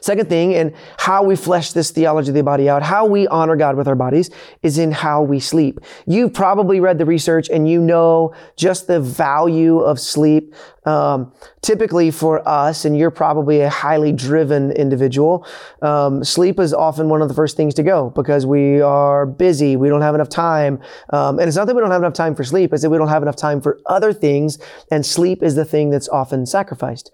Second 0.00 0.28
thing, 0.28 0.54
and 0.54 0.74
how 0.98 1.22
we 1.22 1.36
flesh 1.36 1.72
this 1.72 1.90
theology 1.90 2.30
of 2.30 2.34
the 2.34 2.42
body 2.42 2.68
out, 2.68 2.82
how 2.82 3.06
we 3.06 3.26
honor 3.28 3.56
God 3.56 3.76
with 3.76 3.88
our 3.88 3.94
bodies, 3.94 4.30
is 4.62 4.78
in 4.78 4.92
how 4.92 5.22
we 5.22 5.40
sleep. 5.40 5.80
You've 6.06 6.32
probably 6.32 6.80
read 6.80 6.98
the 6.98 7.04
research 7.04 7.48
and 7.48 7.68
you 7.68 7.80
know 7.80 8.34
just 8.56 8.86
the 8.86 9.00
value 9.00 9.78
of 9.80 10.00
sleep. 10.00 10.54
Um, 10.84 11.32
typically 11.60 12.10
for 12.10 12.46
us, 12.48 12.84
and 12.84 12.96
you're 12.96 13.10
probably 13.10 13.60
a 13.60 13.68
highly 13.68 14.12
driven 14.12 14.72
individual, 14.72 15.46
um, 15.82 16.24
sleep 16.24 16.58
is 16.58 16.72
often 16.72 17.08
one 17.08 17.20
of 17.20 17.28
the 17.28 17.34
first 17.34 17.56
things 17.56 17.74
to 17.74 17.82
go 17.82 18.10
because 18.10 18.46
we 18.46 18.80
are 18.80 19.26
busy. 19.26 19.76
We 19.76 19.88
don't 19.88 20.00
have 20.00 20.14
enough 20.14 20.30
time. 20.30 20.80
Um, 21.10 21.38
and 21.38 21.48
it's 21.48 21.56
not 21.56 21.66
that 21.66 21.74
we 21.74 21.82
don't 21.82 21.90
have 21.90 22.00
enough 22.00 22.14
time 22.14 22.34
for 22.34 22.44
sleep, 22.44 22.72
it's 22.72 22.82
that 22.82 22.90
we 22.90 22.98
don't 22.98 23.08
have 23.08 23.22
enough 23.22 23.36
time 23.36 23.60
for 23.60 23.78
other 23.86 24.12
things. 24.12 24.58
And 24.90 25.04
sleep 25.04 25.42
is 25.42 25.54
the 25.54 25.64
thing 25.64 25.90
that's 25.90 26.08
often 26.08 26.46
sacrificed. 26.46 27.10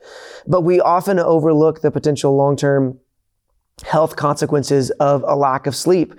But 0.47 0.61
we 0.61 0.81
often 0.81 1.19
overlook 1.19 1.81
the 1.81 1.91
potential 1.91 2.37
long 2.37 2.57
term 2.57 3.01
health 3.85 4.17
consequences 4.17 4.91
of 4.93 5.23
a 5.27 5.37
lack 5.37 5.67
of 5.67 5.77
sleep 5.77 6.15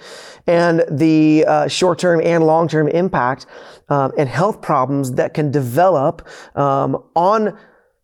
and 0.46 0.84
the 0.92 1.44
uh, 1.48 1.68
short-term 1.68 2.22
and 2.24 2.46
long-term 2.46 2.88
impact 2.90 3.48
um, 3.90 4.12
and 4.18 4.30
health 4.30 4.62
problems 4.62 5.14
that 5.14 5.34
can 5.34 5.50
develop 5.50 6.28
um, 6.56 7.04
on 7.16 7.58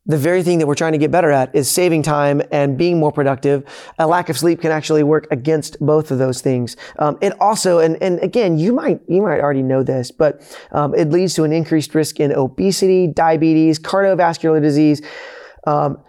the 0.05 0.17
very 0.17 0.43
thing 0.43 0.59
that 0.59 0.67
we're 0.67 0.75
trying 0.75 0.91
to 0.91 0.97
get 0.97 1.11
better 1.11 1.31
at 1.31 1.55
is 1.55 1.69
saving 1.71 2.03
time 2.03 2.41
and 2.51 2.77
being 2.77 2.99
more 2.99 3.11
productive. 3.11 3.63
A 3.99 4.07
lack 4.07 4.27
of 4.27 4.37
sleep 4.37 4.59
can 4.59 4.71
actually 4.71 5.03
work 5.03 5.27
against 5.31 5.79
both 5.79 6.11
of 6.11 6.17
those 6.17 6.41
things. 6.41 6.75
Um, 6.99 7.17
it 7.21 7.39
also, 7.39 7.79
and, 7.79 8.01
and 8.01 8.19
again, 8.19 8.57
you 8.57 8.73
might 8.73 8.99
you 9.07 9.21
might 9.21 9.39
already 9.39 9.61
know 9.61 9.81
this, 9.81 10.11
but 10.11 10.41
um, 10.71 10.93
it 10.93 11.09
leads 11.09 11.35
to 11.35 11.45
an 11.45 11.53
increased 11.53 11.95
risk 11.95 12.19
in 12.19 12.33
obesity, 12.33 13.07
diabetes, 13.07 13.79
cardiovascular 13.79 14.61
disease. 14.61 15.01
Um, 15.65 16.03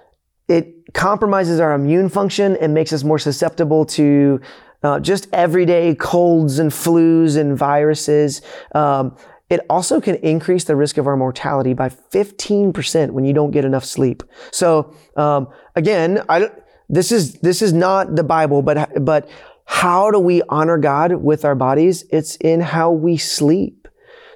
it 0.49 0.74
compromises 0.95 1.61
our 1.61 1.75
immune 1.75 2.09
function 2.09 2.57
and 2.57 2.73
makes 2.73 2.93
us 2.93 3.05
more 3.05 3.19
susceptible 3.19 3.85
to 3.85 4.41
uh, 4.83 5.01
just 5.01 5.29
everyday 5.33 5.95
colds 5.95 6.59
and 6.59 6.71
flus 6.71 7.37
and 7.37 7.59
viruses. 7.59 8.41
Um, 8.75 9.17
it 9.51 9.61
also 9.69 10.01
can 10.01 10.15
increase 10.17 10.65
the 10.65 10.77
risk 10.77 10.97
of 10.97 11.07
our 11.07 11.17
mortality 11.17 11.75
by 11.75 11.89
15% 11.89 13.11
when 13.11 13.25
you 13.25 13.33
don't 13.33 13.51
get 13.51 13.65
enough 13.65 13.85
sleep. 13.85 14.23
So, 14.51 14.95
um, 15.17 15.49
again, 15.77 16.23
I, 16.29 16.49
this 16.89 17.13
is, 17.13 17.35
this 17.41 17.61
is 17.61 17.73
not 17.73 18.17
the 18.17 18.25
Bible, 18.25 18.63
but, 18.63 19.05
but 19.05 19.29
how 19.67 20.11
do 20.11 20.19
we 20.19 20.43
honor 20.49 20.79
God 20.79 21.13
with 21.13 21.45
our 21.45 21.55
bodies? 21.55 22.05
It's 22.11 22.37
in 22.37 22.61
how 22.61 22.91
we 22.91 23.17
sleep. 23.17 23.84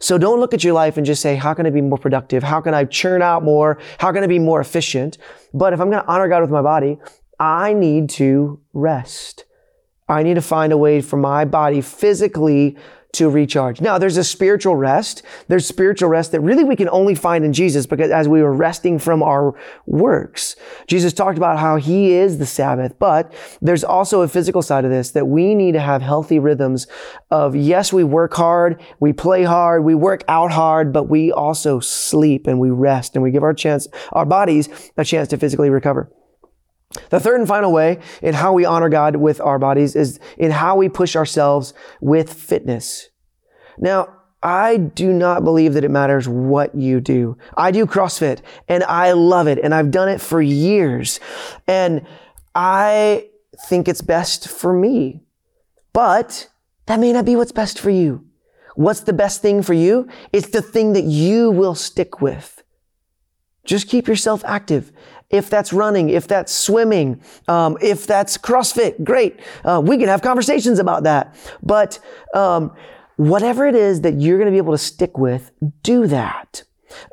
So 0.00 0.18
don't 0.18 0.40
look 0.40 0.54
at 0.54 0.64
your 0.64 0.74
life 0.74 0.96
and 0.96 1.06
just 1.06 1.22
say, 1.22 1.36
how 1.36 1.54
can 1.54 1.66
I 1.66 1.70
be 1.70 1.80
more 1.80 1.98
productive? 1.98 2.42
How 2.42 2.60
can 2.60 2.74
I 2.74 2.84
churn 2.84 3.22
out 3.22 3.42
more? 3.42 3.78
How 3.98 4.12
can 4.12 4.22
I 4.22 4.26
be 4.26 4.38
more 4.38 4.60
efficient? 4.60 5.18
But 5.52 5.72
if 5.72 5.80
I'm 5.80 5.90
going 5.90 6.02
to 6.02 6.08
honor 6.08 6.28
God 6.28 6.42
with 6.42 6.50
my 6.50 6.62
body, 6.62 6.98
I 7.38 7.72
need 7.72 8.10
to 8.10 8.60
rest. 8.72 9.44
I 10.08 10.22
need 10.22 10.34
to 10.34 10.42
find 10.42 10.72
a 10.72 10.78
way 10.78 11.00
for 11.00 11.16
my 11.16 11.44
body 11.44 11.80
physically 11.80 12.76
to 13.12 13.30
recharge. 13.30 13.80
Now, 13.80 13.96
there's 13.98 14.18
a 14.18 14.24
spiritual 14.24 14.76
rest. 14.76 15.22
There's 15.48 15.66
spiritual 15.66 16.10
rest 16.10 16.32
that 16.32 16.40
really 16.40 16.62
we 16.62 16.76
can 16.76 16.88
only 16.90 17.14
find 17.14 17.44
in 17.44 17.52
Jesus 17.52 17.86
because 17.86 18.10
as 18.10 18.28
we 18.28 18.42
were 18.42 18.52
resting 18.52 18.98
from 18.98 19.22
our 19.22 19.54
works, 19.86 20.56
Jesus 20.86 21.12
talked 21.14 21.38
about 21.38 21.58
how 21.58 21.76
he 21.76 22.12
is 22.12 22.38
the 22.38 22.46
Sabbath, 22.46 22.98
but 22.98 23.32
there's 23.62 23.82
also 23.82 24.20
a 24.20 24.28
physical 24.28 24.60
side 24.60 24.84
of 24.84 24.90
this 24.90 25.12
that 25.12 25.26
we 25.26 25.54
need 25.54 25.72
to 25.72 25.80
have 25.80 26.02
healthy 26.02 26.38
rhythms 26.38 26.86
of, 27.30 27.56
yes, 27.56 27.92
we 27.92 28.04
work 28.04 28.34
hard, 28.34 28.80
we 29.00 29.12
play 29.12 29.42
hard, 29.42 29.84
we 29.84 29.94
work 29.94 30.22
out 30.28 30.50
hard, 30.50 30.92
but 30.92 31.04
we 31.04 31.32
also 31.32 31.80
sleep 31.80 32.46
and 32.46 32.60
we 32.60 32.70
rest 32.70 33.14
and 33.14 33.22
we 33.22 33.30
give 33.30 33.42
our 33.42 33.54
chance, 33.54 33.88
our 34.12 34.26
bodies 34.26 34.68
a 34.98 35.04
chance 35.04 35.28
to 35.28 35.38
physically 35.38 35.70
recover. 35.70 36.10
The 37.10 37.20
third 37.20 37.40
and 37.40 37.48
final 37.48 37.72
way 37.72 38.00
in 38.22 38.34
how 38.34 38.52
we 38.52 38.64
honor 38.64 38.88
God 38.88 39.16
with 39.16 39.40
our 39.40 39.58
bodies 39.58 39.94
is 39.94 40.18
in 40.38 40.50
how 40.50 40.76
we 40.76 40.88
push 40.88 41.16
ourselves 41.16 41.74
with 42.00 42.32
fitness. 42.32 43.08
Now, 43.76 44.14
I 44.42 44.76
do 44.76 45.12
not 45.12 45.44
believe 45.44 45.74
that 45.74 45.84
it 45.84 45.90
matters 45.90 46.28
what 46.28 46.74
you 46.74 47.00
do. 47.00 47.36
I 47.56 47.72
do 47.72 47.86
CrossFit 47.86 48.40
and 48.68 48.84
I 48.84 49.12
love 49.12 49.48
it 49.48 49.58
and 49.58 49.74
I've 49.74 49.90
done 49.90 50.08
it 50.08 50.20
for 50.20 50.40
years 50.40 51.18
and 51.66 52.06
I 52.54 53.28
think 53.66 53.88
it's 53.88 54.00
best 54.00 54.48
for 54.48 54.72
me. 54.72 55.24
But 55.92 56.48
that 56.86 57.00
may 57.00 57.12
not 57.12 57.24
be 57.24 57.36
what's 57.36 57.52
best 57.52 57.80
for 57.80 57.90
you. 57.90 58.24
What's 58.76 59.00
the 59.00 59.12
best 59.12 59.42
thing 59.42 59.62
for 59.62 59.74
you? 59.74 60.08
It's 60.32 60.50
the 60.50 60.62
thing 60.62 60.92
that 60.92 61.04
you 61.04 61.50
will 61.50 61.74
stick 61.74 62.20
with. 62.20 62.62
Just 63.64 63.88
keep 63.88 64.06
yourself 64.06 64.44
active 64.46 64.92
if 65.30 65.50
that's 65.50 65.72
running, 65.72 66.08
if 66.08 66.26
that's 66.26 66.52
swimming, 66.52 67.20
um, 67.48 67.76
if 67.80 68.06
that's 68.06 68.38
CrossFit, 68.38 69.04
great. 69.04 69.40
Uh, 69.64 69.80
we 69.84 69.98
can 69.98 70.08
have 70.08 70.22
conversations 70.22 70.78
about 70.78 71.02
that. 71.02 71.34
But 71.62 71.98
um, 72.34 72.72
whatever 73.16 73.66
it 73.66 73.74
is 73.74 74.00
that 74.02 74.20
you're 74.20 74.38
going 74.38 74.46
to 74.46 74.52
be 74.52 74.58
able 74.58 74.72
to 74.72 74.78
stick 74.78 75.18
with, 75.18 75.50
do 75.82 76.06
that. 76.06 76.62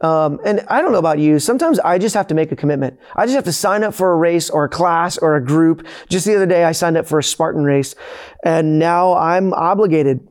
Um, 0.02 0.40
and 0.46 0.66
I 0.70 0.82
don't 0.82 0.94
know 0.94 1.00
about 1.00 1.20
you. 1.20 1.40
Sometimes 1.40 1.80
I 1.80 1.98
just 1.98 2.16
have 2.16 2.28
to 2.28 2.34
make 2.34 2.52
a 2.52 2.56
commitment. 2.56 2.98
I 3.16 3.26
just 3.26 3.36
have 3.36 3.44
to 3.44 3.52
sign 3.52 3.84
up 3.84 3.94
for 3.94 4.14
a 4.14 4.16
race 4.16 4.50
or 4.50 4.64
a 4.64 4.70
class 4.70 5.18
or 5.18 5.36
a 5.36 5.44
group. 5.44 5.86
Just 6.08 6.26
the 6.26 6.36
other 6.36 6.46
day, 6.46 6.64
I 6.64 6.72
signed 6.72 6.96
up 6.96 7.08
for 7.08 7.20
a 7.20 7.24
Spartan 7.24 7.64
race, 7.64 7.94
and 8.44 8.80
now 8.80 9.16
I'm 9.16 9.54
obligated 9.54 10.26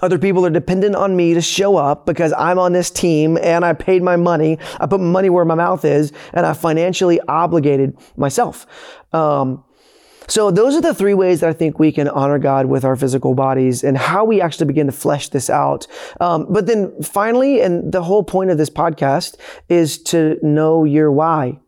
Other 0.00 0.18
people 0.18 0.44
are 0.46 0.50
dependent 0.50 0.96
on 0.96 1.14
me 1.14 1.34
to 1.34 1.40
show 1.40 1.76
up 1.76 2.06
because 2.06 2.32
I'm 2.32 2.58
on 2.58 2.72
this 2.72 2.90
team 2.90 3.38
and 3.40 3.64
I 3.64 3.72
paid 3.72 4.02
my 4.02 4.16
money. 4.16 4.58
I 4.80 4.86
put 4.86 5.00
money 5.00 5.30
where 5.30 5.44
my 5.44 5.54
mouth 5.54 5.84
is 5.84 6.12
and 6.32 6.46
I 6.46 6.54
financially 6.54 7.20
obligated 7.28 7.96
myself. 8.16 8.66
Um, 9.12 9.62
so 10.28 10.50
those 10.50 10.74
are 10.74 10.80
the 10.80 10.94
three 10.94 11.14
ways 11.14 11.40
that 11.40 11.50
I 11.50 11.52
think 11.52 11.78
we 11.78 11.92
can 11.92 12.08
honor 12.08 12.38
God 12.38 12.66
with 12.66 12.84
our 12.84 12.96
physical 12.96 13.34
bodies 13.34 13.84
and 13.84 13.98
how 13.98 14.24
we 14.24 14.40
actually 14.40 14.66
begin 14.66 14.86
to 14.86 14.92
flesh 14.92 15.28
this 15.28 15.50
out. 15.50 15.86
Um, 16.20 16.46
but 16.48 16.66
then 16.66 17.00
finally, 17.02 17.60
and 17.60 17.92
the 17.92 18.02
whole 18.02 18.22
point 18.22 18.50
of 18.50 18.56
this 18.56 18.70
podcast 18.70 19.36
is 19.68 19.98
to 20.04 20.38
know 20.42 20.84
your 20.84 21.12
why. 21.12 21.60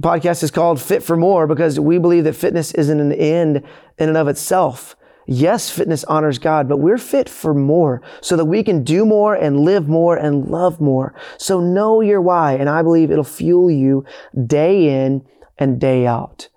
podcast 0.00 0.42
is 0.42 0.50
called 0.50 0.80
Fit 0.80 1.02
for 1.02 1.16
More 1.16 1.46
because 1.46 1.78
we 1.78 1.98
believe 1.98 2.24
that 2.24 2.34
fitness 2.34 2.72
isn't 2.72 3.00
an 3.00 3.12
end 3.12 3.56
in 3.98 4.08
and 4.08 4.16
of 4.16 4.28
itself. 4.28 4.96
Yes, 5.26 5.70
fitness 5.70 6.04
honors 6.04 6.38
God, 6.38 6.68
but 6.68 6.78
we're 6.78 6.98
fit 6.98 7.28
for 7.28 7.54
more 7.54 8.02
so 8.20 8.36
that 8.36 8.44
we 8.44 8.62
can 8.62 8.84
do 8.84 9.06
more 9.06 9.34
and 9.34 9.60
live 9.60 9.88
more 9.88 10.16
and 10.16 10.48
love 10.48 10.80
more. 10.80 11.14
So 11.38 11.60
know 11.60 12.00
your 12.00 12.20
why, 12.20 12.52
and 12.54 12.68
I 12.68 12.82
believe 12.82 13.10
it'll 13.10 13.24
fuel 13.24 13.70
you 13.70 14.04
day 14.46 15.04
in 15.04 15.24
and 15.58 15.80
day 15.80 16.06
out. 16.06 16.49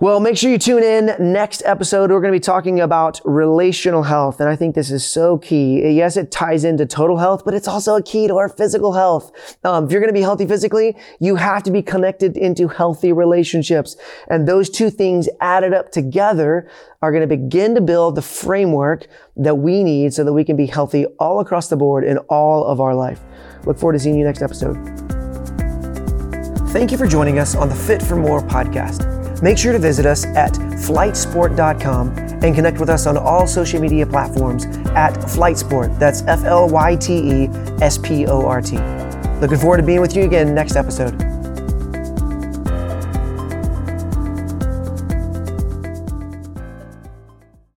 Well, 0.00 0.20
make 0.20 0.36
sure 0.36 0.50
you 0.50 0.58
tune 0.58 0.82
in 0.82 1.14
next 1.18 1.62
episode. 1.64 2.10
We're 2.10 2.20
going 2.20 2.32
to 2.32 2.36
be 2.36 2.40
talking 2.40 2.80
about 2.80 3.20
relational 3.24 4.02
health. 4.02 4.40
And 4.40 4.48
I 4.48 4.56
think 4.56 4.74
this 4.74 4.90
is 4.90 5.04
so 5.04 5.38
key. 5.38 5.88
Yes, 5.90 6.16
it 6.16 6.30
ties 6.30 6.64
into 6.64 6.86
total 6.86 7.18
health, 7.18 7.44
but 7.44 7.54
it's 7.54 7.68
also 7.68 7.96
a 7.96 8.02
key 8.02 8.26
to 8.28 8.36
our 8.36 8.48
physical 8.48 8.92
health. 8.92 9.32
Um, 9.64 9.84
if 9.84 9.92
you're 9.92 10.00
going 10.00 10.12
to 10.12 10.18
be 10.18 10.22
healthy 10.22 10.46
physically, 10.46 10.96
you 11.20 11.36
have 11.36 11.62
to 11.64 11.70
be 11.70 11.82
connected 11.82 12.36
into 12.36 12.68
healthy 12.68 13.12
relationships. 13.12 13.96
And 14.28 14.48
those 14.48 14.70
two 14.70 14.90
things 14.90 15.28
added 15.40 15.74
up 15.74 15.92
together 15.92 16.68
are 17.02 17.10
going 17.10 17.22
to 17.22 17.36
begin 17.36 17.74
to 17.74 17.80
build 17.80 18.14
the 18.14 18.22
framework 18.22 19.06
that 19.36 19.56
we 19.56 19.82
need 19.84 20.14
so 20.14 20.24
that 20.24 20.32
we 20.32 20.44
can 20.44 20.56
be 20.56 20.66
healthy 20.66 21.06
all 21.18 21.40
across 21.40 21.68
the 21.68 21.76
board 21.76 22.04
in 22.04 22.18
all 22.28 22.64
of 22.64 22.80
our 22.80 22.94
life. 22.94 23.20
Look 23.66 23.78
forward 23.78 23.94
to 23.94 23.98
seeing 23.98 24.18
you 24.18 24.24
next 24.24 24.42
episode. 24.42 24.76
Thank 26.70 26.90
you 26.90 26.96
for 26.96 27.06
joining 27.06 27.38
us 27.38 27.54
on 27.54 27.68
the 27.68 27.74
Fit 27.74 28.02
for 28.02 28.16
More 28.16 28.40
podcast. 28.40 29.21
Make 29.42 29.58
sure 29.58 29.72
to 29.72 29.78
visit 29.80 30.06
us 30.06 30.24
at 30.24 30.52
flytesport.com 30.52 32.16
and 32.16 32.54
connect 32.54 32.78
with 32.78 32.88
us 32.88 33.06
on 33.06 33.16
all 33.16 33.46
social 33.48 33.80
media 33.80 34.06
platforms 34.06 34.66
at 34.94 35.14
FlyteSport. 35.14 35.98
That's 35.98 36.22
F 36.22 36.44
L 36.44 36.68
Y 36.68 36.96
T 36.96 37.42
E 37.44 37.48
S 37.82 37.98
P 37.98 38.26
O 38.26 38.46
R 38.46 38.62
T. 38.62 38.78
Looking 39.40 39.58
forward 39.58 39.78
to 39.78 39.82
being 39.82 40.00
with 40.00 40.14
you 40.14 40.22
again 40.22 40.54
next 40.54 40.76
episode. 40.76 41.31